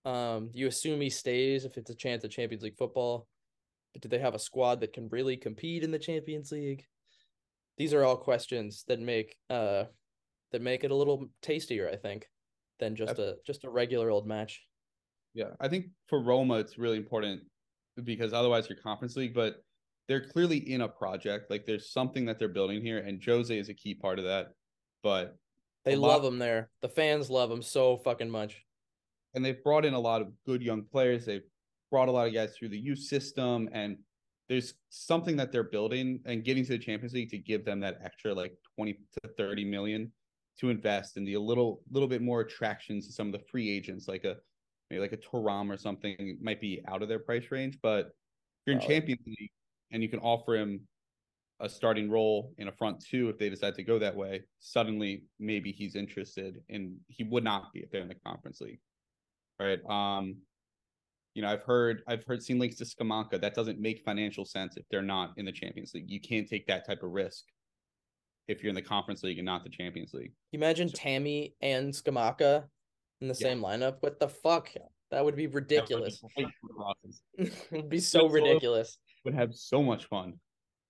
Um, 0.04 0.50
you 0.54 0.66
assume 0.66 1.00
he 1.00 1.10
stays 1.10 1.64
if 1.64 1.76
it's 1.76 1.90
a 1.90 1.94
chance 1.94 2.24
at 2.24 2.30
Champions 2.30 2.62
League 2.62 2.78
football. 2.78 3.26
But 3.92 4.02
do 4.02 4.08
they 4.08 4.18
have 4.18 4.34
a 4.34 4.38
squad 4.38 4.80
that 4.80 4.92
can 4.92 5.08
really 5.08 5.36
compete 5.36 5.82
in 5.82 5.90
the 5.90 5.98
Champions 5.98 6.52
League? 6.52 6.84
These 7.78 7.94
are 7.94 8.04
all 8.04 8.16
questions 8.16 8.84
that 8.88 9.00
make 9.00 9.36
uh 9.48 9.84
that 10.52 10.62
make 10.62 10.84
it 10.84 10.90
a 10.90 10.94
little 10.94 11.26
tastier, 11.42 11.88
I 11.90 11.96
think, 11.96 12.26
than 12.80 12.96
just 12.96 13.18
a 13.18 13.36
just 13.46 13.64
a 13.64 13.70
regular 13.70 14.10
old 14.10 14.26
match. 14.26 14.62
Yeah, 15.34 15.50
I 15.60 15.68
think 15.68 15.86
for 16.08 16.20
Roma 16.20 16.54
it's 16.54 16.78
really 16.78 16.96
important 16.96 17.42
because 18.04 18.32
otherwise 18.32 18.68
you're 18.68 18.78
conference 18.78 19.16
league, 19.16 19.34
but 19.34 19.62
they're 20.08 20.26
clearly 20.26 20.56
in 20.56 20.80
a 20.80 20.88
project. 20.88 21.50
Like 21.50 21.66
there's 21.66 21.92
something 21.92 22.24
that 22.26 22.38
they're 22.38 22.48
building 22.48 22.82
here, 22.82 22.98
and 22.98 23.22
Jose 23.22 23.56
is 23.56 23.68
a 23.68 23.74
key 23.74 23.94
part 23.94 24.18
of 24.18 24.24
that. 24.24 24.48
But 25.02 25.36
they 25.84 25.96
love 25.96 26.22
lot, 26.22 26.32
him 26.32 26.38
there. 26.38 26.70
The 26.82 26.88
fans 26.88 27.30
love 27.30 27.50
him 27.50 27.62
so 27.62 27.98
fucking 27.98 28.30
much. 28.30 28.62
And 29.34 29.44
they've 29.44 29.62
brought 29.62 29.84
in 29.84 29.94
a 29.94 30.00
lot 30.00 30.22
of 30.22 30.28
good 30.46 30.62
young 30.62 30.82
players. 30.82 31.26
They've 31.26 31.46
brought 31.90 32.08
a 32.08 32.12
lot 32.12 32.26
of 32.26 32.34
guys 32.34 32.56
through 32.56 32.70
the 32.70 32.78
youth 32.78 32.98
system, 32.98 33.68
and 33.72 33.98
there's 34.48 34.74
something 34.88 35.36
that 35.36 35.52
they're 35.52 35.62
building 35.62 36.20
and 36.24 36.44
getting 36.44 36.64
to 36.64 36.70
the 36.70 36.78
Champions 36.78 37.12
League 37.12 37.30
to 37.30 37.38
give 37.38 37.64
them 37.64 37.80
that 37.80 37.98
extra 38.02 38.32
like 38.32 38.56
20 38.76 38.94
to 38.94 39.28
30 39.36 39.64
million 39.64 40.12
to 40.58 40.70
invest 40.70 41.16
in 41.16 41.24
the 41.24 41.34
a 41.34 41.40
little 41.40 41.82
little 41.90 42.08
bit 42.08 42.22
more 42.22 42.40
attractions 42.40 43.06
to 43.06 43.12
some 43.12 43.26
of 43.26 43.32
the 43.32 43.46
free 43.50 43.70
agents 43.70 44.08
like 44.08 44.24
a 44.24 44.36
maybe 44.90 45.00
like 45.00 45.12
a 45.12 45.16
Thuram 45.18 45.70
or 45.72 45.76
something. 45.76 46.38
Might 46.40 46.60
be 46.60 46.82
out 46.88 47.02
of 47.02 47.08
their 47.08 47.18
price 47.18 47.44
range 47.50 47.78
but 47.82 48.06
if 48.06 48.12
you're 48.66 48.76
in 48.76 48.86
Champions 48.86 49.20
League 49.26 49.50
and 49.90 50.02
you 50.02 50.08
can 50.08 50.20
offer 50.20 50.56
him 50.56 50.80
a 51.60 51.68
starting 51.68 52.08
role 52.08 52.54
in 52.58 52.68
a 52.68 52.72
front 52.72 53.04
two 53.04 53.28
if 53.28 53.38
they 53.38 53.50
decide 53.50 53.74
to 53.74 53.82
go 53.82 53.98
that 53.98 54.14
way 54.14 54.42
suddenly 54.60 55.24
maybe 55.38 55.72
he's 55.72 55.96
interested 55.96 56.62
and 56.70 56.96
he 57.08 57.24
would 57.24 57.44
not 57.44 57.72
be 57.72 57.80
if 57.80 57.90
they're 57.90 58.02
in 58.02 58.08
the 58.08 58.14
conference 58.24 58.60
league 58.60 58.80
right? 59.60 59.80
Um 59.88 60.36
you 61.38 61.42
know, 61.42 61.50
I've 61.50 61.62
heard 61.62 62.02
I've 62.08 62.24
heard 62.24 62.42
seen 62.42 62.58
links 62.58 62.74
to 62.78 62.84
Scamacca. 62.84 63.40
That 63.40 63.54
doesn't 63.54 63.78
make 63.78 64.02
financial 64.04 64.44
sense 64.44 64.76
if 64.76 64.84
they're 64.90 65.02
not 65.02 65.34
in 65.36 65.44
the 65.44 65.52
Champions 65.52 65.94
League. 65.94 66.10
You 66.10 66.20
can't 66.20 66.48
take 66.48 66.66
that 66.66 66.84
type 66.84 67.04
of 67.04 67.12
risk 67.12 67.44
if 68.48 68.60
you're 68.60 68.70
in 68.70 68.74
the 68.74 68.82
Conference 68.82 69.22
League 69.22 69.38
and 69.38 69.46
not 69.46 69.62
the 69.62 69.70
Champions 69.70 70.12
League. 70.12 70.32
You 70.50 70.58
Imagine 70.58 70.88
so, 70.88 70.94
Tammy 70.96 71.54
and 71.60 71.92
Scamacca 71.92 72.64
in 73.20 73.28
the 73.28 73.36
yeah. 73.38 73.50
same 73.50 73.60
lineup. 73.60 73.98
What 74.00 74.18
the 74.18 74.26
fuck? 74.26 74.70
That 75.12 75.24
would 75.24 75.36
be 75.36 75.46
ridiculous. 75.46 76.20
it 77.38 77.52
would 77.70 77.88
be 77.88 78.00
so 78.00 78.28
ridiculous. 78.28 78.98
Would 79.24 79.34
have 79.34 79.54
so 79.54 79.80
much 79.80 80.06
fun. 80.06 80.40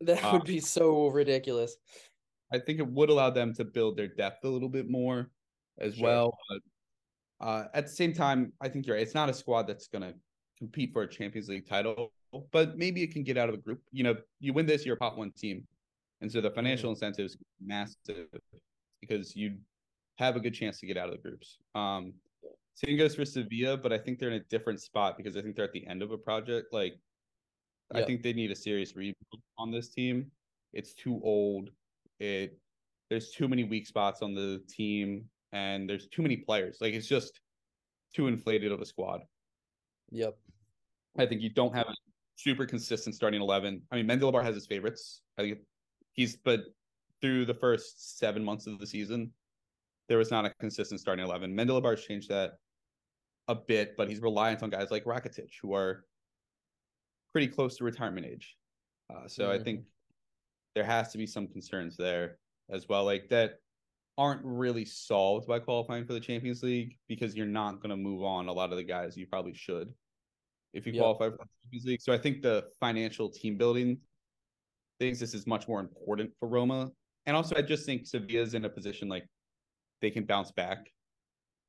That 0.01 0.25
uh, 0.25 0.33
would 0.33 0.45
be 0.45 0.61
so 0.61 1.09
ridiculous. 1.09 1.77
I 2.51 2.59
think 2.59 2.79
it 2.79 2.89
would 2.89 3.11
allow 3.11 3.29
them 3.29 3.53
to 3.57 3.67
build 3.67 3.99
their 3.99 4.09
depth 4.09 4.47
a 4.47 4.49
little 4.49 4.71
bit 4.71 4.89
more 4.89 5.29
as 5.79 5.97
sure. 5.97 6.05
well. 6.05 6.39
But 6.49 7.47
uh, 7.47 7.65
at 7.75 7.85
the 7.85 7.93
same 7.93 8.15
time, 8.15 8.55
I 8.63 8.71
think 8.71 8.87
you're 8.87 8.97
right. 8.97 9.03
It's 9.03 9.15
not 9.15 9.29
a 9.29 9.35
squad 9.35 9.67
that's 9.67 9.89
going 9.89 10.01
to 10.01 10.15
compete 10.59 10.93
for 10.93 11.03
a 11.03 11.09
Champions 11.09 11.49
League 11.49 11.69
title, 11.69 12.13
but 12.53 12.77
maybe 12.77 13.03
it 13.03 13.13
can 13.13 13.23
get 13.23 13.39
out 13.39 13.49
of 13.49 13.55
a 13.55 13.59
group. 13.59 13.81
You 13.93 14.05
know, 14.05 14.17
you 14.41 14.53
win 14.53 14.67
this, 14.67 14.85
you're 14.85 14.97
a 14.97 14.99
pot 14.99 15.17
one 15.17 15.33
team. 15.33 15.67
And 16.21 16.31
so 16.31 16.41
the 16.41 16.51
financial 16.51 16.91
incentives 16.91 17.37
massive 17.65 18.27
because 19.01 19.37
you 19.37 19.57
have 20.17 20.35
a 20.35 20.41
good 20.41 20.55
chance 20.55 20.81
to 20.81 20.87
get 20.87 20.97
out 20.97 21.09
of 21.09 21.13
the 21.13 21.29
groups. 21.29 21.59
Um 21.75 22.15
same 22.75 22.97
goes 22.97 23.17
for 23.17 23.25
Sevilla, 23.25 23.77
but 23.77 23.93
I 23.93 23.99
think 23.99 24.21
they're 24.21 24.31
in 24.31 24.41
a 24.41 24.45
different 24.45 24.81
spot 24.81 25.17
because 25.17 25.37
I 25.37 25.43
think 25.43 25.57
they're 25.57 25.65
at 25.65 25.73
the 25.73 25.85
end 25.89 26.01
of 26.01 26.13
a 26.13 26.19
project. 26.19 26.73
Like 26.73 26.95
yep. 27.93 28.05
I 28.05 28.07
think 28.07 28.23
they 28.23 28.33
need 28.33 28.53
a 28.53 28.57
serious 28.57 28.95
rebuild 28.95 29.43
on 29.59 29.73
this 29.73 29.89
team. 29.89 30.31
It's 30.73 30.95
too 30.95 31.21
old. 31.25 31.71
It 32.21 32.59
there's 33.11 33.31
too 33.31 33.49
many 33.49 33.65
weak 33.65 33.87
spots 33.87 34.23
on 34.23 34.35
the 34.35 34.63
team 34.69 35.25
and 35.53 35.89
there's 35.89 36.09
too 36.09 36.23
many 36.23 36.37
players. 36.37 36.79
Like 36.81 36.95
it's 36.95 37.09
just 37.09 37.41
too 38.15 38.27
inflated 38.27 38.73
of 38.73 38.81
a 38.81 38.87
squad. 38.87 39.23
Yep. 40.11 40.37
I 41.19 41.27
think 41.27 41.43
you 41.43 41.51
don't 41.51 41.75
have 41.75 41.87
a 41.87 41.95
super 42.37 42.67
consistent 42.67 43.15
starting 43.15 43.41
eleven. 43.41 43.83
I 43.91 43.97
mean, 43.97 44.07
Mendilibar 44.07 44.43
has 44.43 44.55
his 44.55 44.67
favorites. 44.67 45.23
I 45.37 45.43
think 45.43 45.59
he's, 46.13 46.37
but 46.37 46.61
through 47.21 47.47
the 47.47 47.55
first 47.55 48.19
seven 48.19 48.45
months 48.45 48.67
of 48.67 48.79
the 48.79 48.87
season, 48.87 49.33
there 50.09 50.19
was 50.19 50.31
not 50.31 50.45
a 50.45 50.53
consistent 50.61 51.01
starting 51.01 51.25
eleven. 51.25 51.55
Mendilibar's 51.55 52.05
changed 52.05 52.29
that 52.29 52.53
a 53.49 53.55
bit, 53.55 53.97
but 53.97 54.09
he's 54.09 54.21
reliant 54.21 54.63
on 54.63 54.71
guys 54.71 54.91
like 54.91 55.05
Rakitic 55.05 55.51
who 55.61 55.75
are 55.75 56.05
pretty 57.33 57.49
close 57.49 57.77
to 57.77 57.85
retirement 57.85 58.27
age. 58.27 58.57
Uh, 59.11 59.27
so 59.27 59.45
mm-hmm. 59.45 59.61
I 59.61 59.65
think 59.65 59.85
there 60.75 60.85
has 60.85 61.13
to 61.13 61.19
be 61.19 61.27
some 61.27 61.49
concerns 61.49 61.97
there 61.97 62.39
as 62.71 62.89
well, 62.89 63.05
like 63.05 63.29
that 63.31 63.61
aren't 64.19 64.45
really 64.45 64.85
solved 64.85 65.47
by 65.47 65.61
qualifying 65.61 66.05
for 66.05 66.13
the 66.13 66.21
Champions 66.21 66.63
League 66.63 66.97
because 67.07 67.37
you're 67.37 67.47
not 67.47 67.81
going 67.81 67.91
to 67.91 67.97
move 67.97 68.25
on 68.25 68.49
a 68.49 68.53
lot 68.53 68.73
of 68.73 68.77
the 68.77 68.83
guys 68.83 69.17
you 69.17 69.27
probably 69.27 69.55
should 69.55 69.95
if 70.75 70.87
you 70.87 70.93
yep. 70.93 71.03
qualify 71.03 71.27
for 71.31 71.39
the 71.39 71.49
Champions 71.63 71.87
League. 71.87 72.03
So 72.03 72.13
I 72.13 72.19
think 72.19 72.43
the 72.43 72.65
financial 72.81 73.31
team 73.31 73.57
building 73.57 73.99
things 74.99 75.21
this 75.21 75.35
is 75.35 75.47
much 75.47 75.69
more 75.69 75.79
important 75.79 76.33
for 76.41 76.49
Roma. 76.49 76.91
And 77.27 77.37
also 77.37 77.55
I 77.57 77.63
just 77.63 77.87
think 77.87 78.07
Sevilla's 78.07 78.55
in 78.55 78.65
a 78.65 78.69
position 78.69 79.09
like 79.09 79.25
they 80.03 80.11
can 80.11 80.25
bounce 80.25 80.51
back 80.51 80.91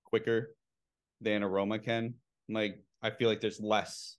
quicker 0.03 0.55
than 1.21 1.43
a 1.43 1.47
Roma 1.47 1.77
can. 1.77 2.15
Like 2.49 2.83
I 3.03 3.11
feel 3.11 3.29
like 3.29 3.41
there's 3.41 3.59
less 3.59 4.17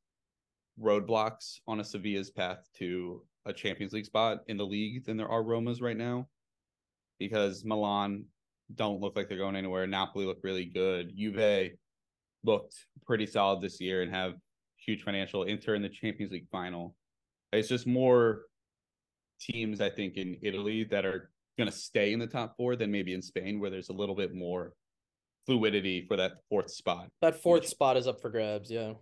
roadblocks 0.80 1.56
on 1.66 1.80
a 1.80 1.84
Sevilla's 1.84 2.30
path 2.30 2.68
to 2.78 3.24
a 3.44 3.52
Champions 3.52 3.92
League 3.92 4.06
spot 4.06 4.42
in 4.46 4.56
the 4.56 4.64
league 4.64 5.04
than 5.04 5.16
there 5.16 5.28
are 5.28 5.42
Romas 5.42 5.82
right 5.82 5.96
now 5.96 6.28
because 7.20 7.64
Milan 7.64 8.24
don't 8.74 9.00
look 9.00 9.14
like 9.14 9.28
they're 9.28 9.38
going 9.38 9.54
anywhere. 9.54 9.87
Napoli 9.87 10.26
look 10.26 10.38
really 10.42 10.64
good. 10.64 11.12
Juve 11.16 11.70
looked 12.42 12.74
pretty 13.06 13.26
solid 13.26 13.61
this 13.61 13.80
year 13.80 14.02
and 14.02 14.12
have 14.12 14.35
huge 14.76 15.02
financial. 15.02 15.44
Inter 15.44 15.76
in 15.76 15.83
the 15.83 15.88
Champions 15.88 16.33
League 16.33 16.48
final. 16.50 16.96
It's 17.52 17.68
just 17.68 17.87
more 17.87 18.42
teams 19.40 19.80
I 19.80 19.90
think 19.90 20.16
in 20.16 20.37
Italy 20.42 20.85
that 20.85 21.04
are 21.04 21.30
going 21.59 21.70
to 21.70 21.76
stay 21.76 22.12
in 22.12 22.18
the 22.18 22.26
top 22.26 22.56
four 22.56 22.74
than 22.74 22.90
maybe 22.90 23.12
in 23.12 23.22
Spain, 23.22 23.61
where 23.61 23.70
there's 23.70 23.90
a 23.90 23.94
little 23.94 24.14
bit 24.14 24.35
more 24.35 24.72
fluidity 25.46 26.06
for 26.06 26.16
that 26.16 26.33
fourth 26.48 26.70
spot. 26.70 27.09
That 27.20 27.42
fourth 27.42 27.66
spot 27.66 27.96
is 27.96 28.06
up 28.06 28.20
for 28.20 28.30
grabs. 28.30 28.70
Yeah. 28.70 28.94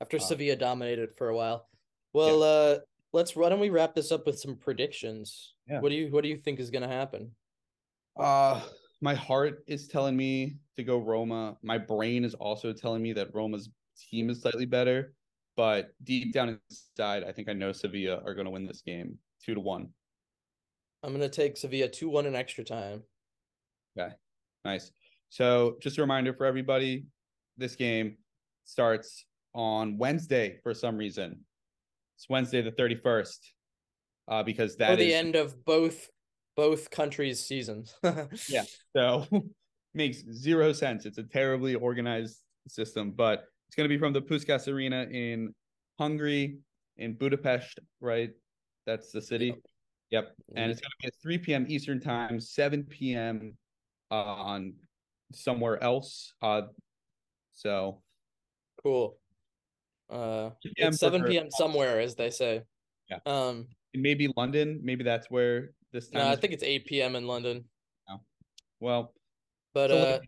After 0.00 0.16
uh, 0.16 0.20
Sevilla 0.20 0.56
dominated 0.56 1.10
for 1.16 1.28
a 1.28 1.36
while. 1.36 1.68
Well, 2.12 2.40
yeah. 2.40 2.46
uh, 2.46 2.78
let's 3.12 3.34
why 3.34 3.48
don't 3.48 3.60
we 3.60 3.70
wrap 3.70 3.94
this 3.94 4.12
up 4.12 4.26
with 4.26 4.38
some 4.38 4.56
predictions? 4.56 5.54
Yeah. 5.68 5.80
What 5.80 5.90
do 5.90 5.94
you 5.94 6.10
what 6.10 6.22
do 6.22 6.28
you 6.28 6.36
think 6.36 6.60
is 6.60 6.70
gonna 6.70 6.88
happen? 6.88 7.30
Uh 8.18 8.60
my 9.00 9.14
heart 9.14 9.64
is 9.66 9.88
telling 9.88 10.16
me 10.16 10.56
to 10.76 10.84
go 10.84 10.98
Roma. 10.98 11.56
My 11.62 11.78
brain 11.78 12.24
is 12.24 12.34
also 12.34 12.72
telling 12.72 13.02
me 13.02 13.12
that 13.14 13.34
Roma's 13.34 13.70
team 14.10 14.28
is 14.28 14.42
slightly 14.42 14.66
better, 14.66 15.14
but 15.56 15.90
deep 16.04 16.32
down 16.32 16.60
inside, 16.70 17.24
I 17.24 17.32
think 17.32 17.48
I 17.48 17.54
know 17.54 17.72
Sevilla 17.72 18.22
are 18.24 18.34
gonna 18.34 18.50
win 18.50 18.66
this 18.66 18.82
game 18.82 19.18
two 19.44 19.54
to 19.54 19.60
one. 19.60 19.88
I'm 21.02 21.12
gonna 21.12 21.28
take 21.28 21.56
Sevilla 21.56 21.88
two 21.88 22.10
one 22.10 22.26
in 22.26 22.34
extra 22.34 22.64
time. 22.64 23.02
Okay, 23.98 24.12
nice. 24.64 24.92
So 25.30 25.76
just 25.80 25.98
a 25.98 26.00
reminder 26.00 26.34
for 26.34 26.44
everybody, 26.44 27.06
this 27.56 27.76
game 27.76 28.16
starts 28.64 29.24
on 29.54 29.96
Wednesday 29.98 30.58
for 30.62 30.74
some 30.74 30.96
reason. 30.96 31.44
It's 32.20 32.28
Wednesday 32.28 32.60
the 32.60 32.70
31st. 32.70 33.38
Uh, 34.28 34.42
because 34.42 34.76
that 34.76 34.90
or 34.90 34.96
the 34.96 35.08
is... 35.08 35.14
end 35.14 35.36
of 35.36 35.64
both 35.64 36.10
both 36.54 36.90
countries' 36.90 37.42
seasons. 37.46 37.94
yeah. 38.50 38.64
So 38.94 39.26
makes 39.94 40.22
zero 40.30 40.74
sense. 40.74 41.06
It's 41.06 41.16
a 41.16 41.22
terribly 41.22 41.76
organized 41.76 42.36
system, 42.68 43.12
but 43.12 43.44
it's 43.68 43.74
going 43.74 43.88
to 43.88 43.88
be 43.88 43.98
from 43.98 44.12
the 44.12 44.20
Puskas 44.20 44.68
Arena 44.68 45.06
in 45.10 45.54
Hungary, 45.98 46.58
in 46.98 47.14
Budapest, 47.14 47.78
right? 48.02 48.32
That's 48.86 49.12
the 49.12 49.22
city. 49.22 49.54
Yep. 50.10 50.34
And 50.56 50.70
it's 50.70 50.80
going 50.80 50.90
to 50.90 50.96
be 51.00 51.06
at 51.06 51.14
3 51.22 51.38
p.m. 51.38 51.66
Eastern 51.70 52.00
time, 52.00 52.38
7 52.38 52.84
p.m. 52.84 53.56
Uh, 54.10 54.14
on 54.14 54.74
somewhere 55.32 55.82
else. 55.82 56.34
Uh, 56.42 56.62
so 57.52 58.02
cool. 58.82 59.16
Uh, 60.10 60.50
it's 60.62 60.98
7 60.98 61.24
p.m. 61.24 61.50
somewhere, 61.50 62.00
as 62.00 62.14
they 62.14 62.30
say. 62.30 62.62
Yeah. 63.08 63.18
Um, 63.26 63.68
maybe 63.94 64.32
London. 64.36 64.80
Maybe 64.82 65.04
that's 65.04 65.30
where 65.30 65.70
this 65.92 66.08
time. 66.08 66.22
No, 66.22 66.28
I 66.30 66.36
think 66.36 66.52
it's 66.52 66.62
8 66.62 66.86
p.m. 66.86 67.16
in 67.16 67.26
London. 67.26 67.64
Oh. 68.08 68.20
Well, 68.80 69.14
but 69.72 69.90
uh, 69.90 70.18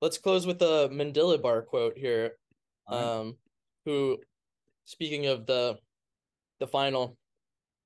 let's 0.00 0.18
close 0.18 0.46
with 0.46 0.60
a 0.62 0.88
Mendilibar 0.92 1.66
quote 1.66 1.96
here. 1.96 2.32
Right. 2.90 3.02
Um, 3.02 3.36
who, 3.84 4.18
speaking 4.84 5.26
of 5.26 5.46
the, 5.46 5.78
the 6.58 6.66
final, 6.66 7.16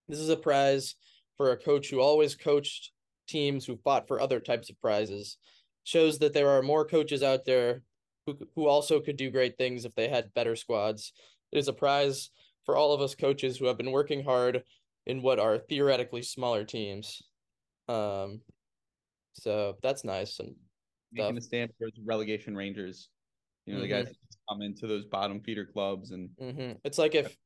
this 0.08 0.18
is 0.18 0.30
a 0.30 0.36
prize 0.36 0.94
for 1.36 1.52
a 1.52 1.56
coach 1.56 1.90
who 1.90 2.00
always 2.00 2.34
coached 2.34 2.92
teams 3.28 3.64
who 3.64 3.76
fought 3.76 4.08
for 4.08 4.20
other 4.20 4.40
types 4.40 4.70
of 4.70 4.80
prizes. 4.80 5.36
Shows 5.84 6.18
that 6.18 6.34
there 6.34 6.50
are 6.50 6.62
more 6.62 6.84
coaches 6.84 7.22
out 7.22 7.44
there 7.44 7.82
who 8.26 8.38
who 8.54 8.66
also 8.66 9.00
could 9.00 9.16
do 9.16 9.30
great 9.30 9.56
things 9.56 9.84
if 9.84 9.94
they 9.94 10.08
had 10.08 10.34
better 10.34 10.56
squads. 10.56 11.12
It 11.52 11.58
is 11.58 11.68
a 11.68 11.72
prize 11.72 12.30
for 12.64 12.76
all 12.76 12.92
of 12.92 13.00
us 13.00 13.14
coaches 13.14 13.56
who 13.56 13.66
have 13.66 13.76
been 13.76 13.90
working 13.90 14.24
hard 14.24 14.62
in 15.06 15.22
what 15.22 15.38
are 15.38 15.58
theoretically 15.58 16.22
smaller 16.22 16.64
teams. 16.64 17.22
Um, 17.88 18.42
so 19.32 19.76
that's 19.82 20.04
nice 20.04 20.38
and 20.38 20.54
making 21.12 21.34
the 21.34 21.40
stand 21.40 21.70
for 21.78 21.88
relegation 22.04 22.56
Rangers. 22.56 23.08
You 23.66 23.74
know, 23.74 23.80
mm-hmm. 23.80 23.88
the 23.88 24.04
guys 24.04 24.14
come 24.48 24.62
into 24.62 24.86
those 24.86 25.04
bottom 25.06 25.40
feeder 25.40 25.66
clubs 25.66 26.10
and 26.10 26.30
mm-hmm. 26.40 26.72
it's 26.84 26.98
like 26.98 27.14
if 27.14 27.36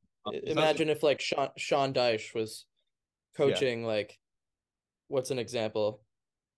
imagine 0.43 0.89
if 0.89 1.03
like 1.03 1.21
Sean 1.21 1.49
Sean 1.57 1.93
Dyche 1.93 2.33
was 2.33 2.65
coaching 3.37 3.81
yeah. 3.81 3.87
like 3.87 4.17
what's 5.07 5.31
an 5.31 5.39
example? 5.39 6.03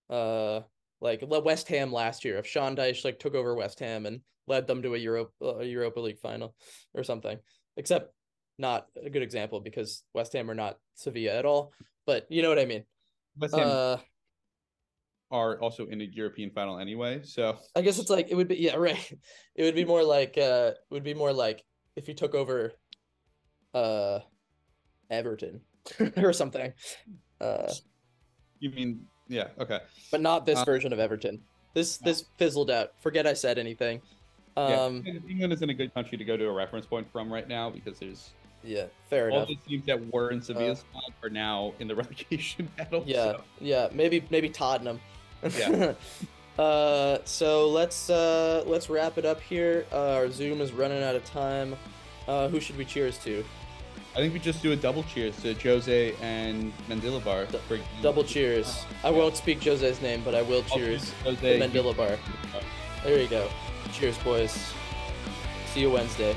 Uh 0.10 0.62
like 1.02 1.22
West 1.24 1.68
Ham 1.70 1.92
last 1.92 2.26
year. 2.26 2.38
If 2.38 2.48
Sean 2.48 2.76
Dyche 2.76 3.06
like 3.06 3.20
took 3.20 3.36
over 3.36 3.56
West 3.56 3.80
Ham 3.80 4.06
and 4.06 4.22
led 4.48 4.68
them 4.68 4.82
to 4.82 4.96
a 4.96 4.98
Europe 4.98 5.32
a 5.42 5.64
Europa 5.64 6.00
League 6.00 6.20
final 6.20 6.56
or 6.94 7.04
something, 7.04 7.38
except 7.76 8.14
not 8.58 8.88
a 9.04 9.10
good 9.10 9.22
example 9.22 9.60
because 9.60 10.04
West 10.14 10.34
Ham 10.34 10.50
are 10.50 10.56
not 10.56 10.78
Sevilla 10.96 11.34
at 11.34 11.46
all. 11.46 11.72
But 12.06 12.26
you 12.30 12.42
know 12.42 12.50
what 12.50 12.60
I 12.60 12.66
mean. 12.66 12.84
West 13.38 13.56
Ham 13.56 13.68
uh, 13.70 13.98
are 15.30 15.60
also 15.62 15.86
in 15.88 16.02
a 16.02 16.06
European 16.06 16.52
final 16.52 16.80
anyway, 16.80 17.22
so 17.24 17.58
I 17.76 17.82
guess 17.82 18.00
it's 18.00 18.10
like 18.10 18.30
it 18.30 18.36
would 18.36 18.48
be 18.48 18.56
yeah 18.56 18.76
right. 18.76 19.12
It 19.56 19.64
would 19.64 19.76
be 19.76 19.86
more 19.86 20.04
like 20.04 20.38
uh, 20.38 20.72
it 20.74 20.94
would 20.94 21.04
be 21.04 21.14
more 21.14 21.34
like 21.34 21.64
if 21.96 22.08
you 22.08 22.14
took 22.14 22.34
over, 22.36 22.74
uh, 23.74 24.20
Everton 25.10 25.62
or 26.18 26.34
something. 26.34 26.74
Uh, 27.40 27.72
You 28.60 28.72
mean 28.72 29.06
yeah? 29.30 29.48
Okay. 29.60 29.80
but 30.12 30.22
not 30.22 30.46
this 30.46 30.60
Uh, 30.60 30.66
version 30.66 30.94
of 30.94 31.00
Everton. 31.00 31.42
This 31.74 32.02
no. 32.02 32.06
this 32.06 32.26
fizzled 32.38 32.72
out. 32.72 32.94
Forget 33.00 33.28
I 33.28 33.34
said 33.34 33.58
anything. 33.58 34.02
Yeah, 34.56 34.64
Um, 34.86 35.04
England- 35.06 35.24
England 35.30 35.54
is 35.54 35.62
in 35.62 35.70
a 35.70 35.74
good 35.74 35.94
country 35.94 36.18
to 36.18 36.24
go 36.26 36.36
to 36.38 36.46
a 36.48 36.52
reference 36.52 36.86
point 36.86 37.12
from 37.12 37.32
right 37.32 37.48
now 37.48 37.70
because 37.70 38.00
there's 38.00 38.32
yeah, 38.64 38.86
fair 39.10 39.30
all 39.30 39.38
enough. 39.38 39.50
All 39.50 39.56
the 39.56 39.70
teams 39.70 39.86
that 39.86 40.12
were 40.14 40.32
in 40.32 40.42
Sevilla's 40.42 40.80
spot 40.80 41.04
are 41.22 41.30
now 41.30 41.74
in 41.80 41.88
the 41.88 41.96
relegation 42.04 42.68
battle. 42.78 43.04
Yeah, 43.06 43.34
so- 43.34 43.44
yeah, 43.62 43.90
maybe 43.94 44.24
maybe 44.32 44.50
Tottenham. 44.50 45.00
Yeah. 45.58 45.94
uh, 46.60 47.20
so 47.26 47.70
let's 47.70 48.10
uh 48.10 48.64
let's 48.66 48.90
wrap 48.90 49.18
it 49.20 49.26
up 49.26 49.40
here. 49.42 49.86
Uh, 49.92 50.14
our 50.16 50.32
Zoom 50.32 50.62
is 50.62 50.72
running 50.72 51.04
out 51.04 51.16
of 51.16 51.24
time. 51.26 51.76
Uh, 52.28 52.48
who 52.50 52.60
should 52.60 52.78
we 52.78 52.84
cheers 52.86 53.18
to? 53.20 53.46
I 54.18 54.22
think 54.22 54.34
we 54.34 54.40
just 54.40 54.64
do 54.64 54.72
a 54.72 54.76
double 54.76 55.04
cheers 55.04 55.36
to 55.44 55.54
Jose 55.54 56.16
and 56.24 56.74
Mendilibar. 56.90 57.52
Du- 57.52 57.60
for- 57.60 57.78
Double 58.02 58.24
cheers. 58.24 58.84
I 59.04 59.12
Yeah. 59.12 59.18
won't 59.18 59.38
speak 59.38 59.62
Jose's 59.64 60.02
name, 60.02 60.24
but 60.26 60.34
I 60.34 60.42
will 60.42 60.64
cheers 60.64 61.12
Jose. 61.24 61.60
Mendilibar. 61.60 62.14
Uh, 62.52 62.60
there 63.04 63.20
you 63.22 63.28
go. 63.28 63.48
Cheers, 63.94 64.18
boys. 64.24 64.58
See 65.72 65.82
you 65.82 65.92
Wednesday. 65.92 66.36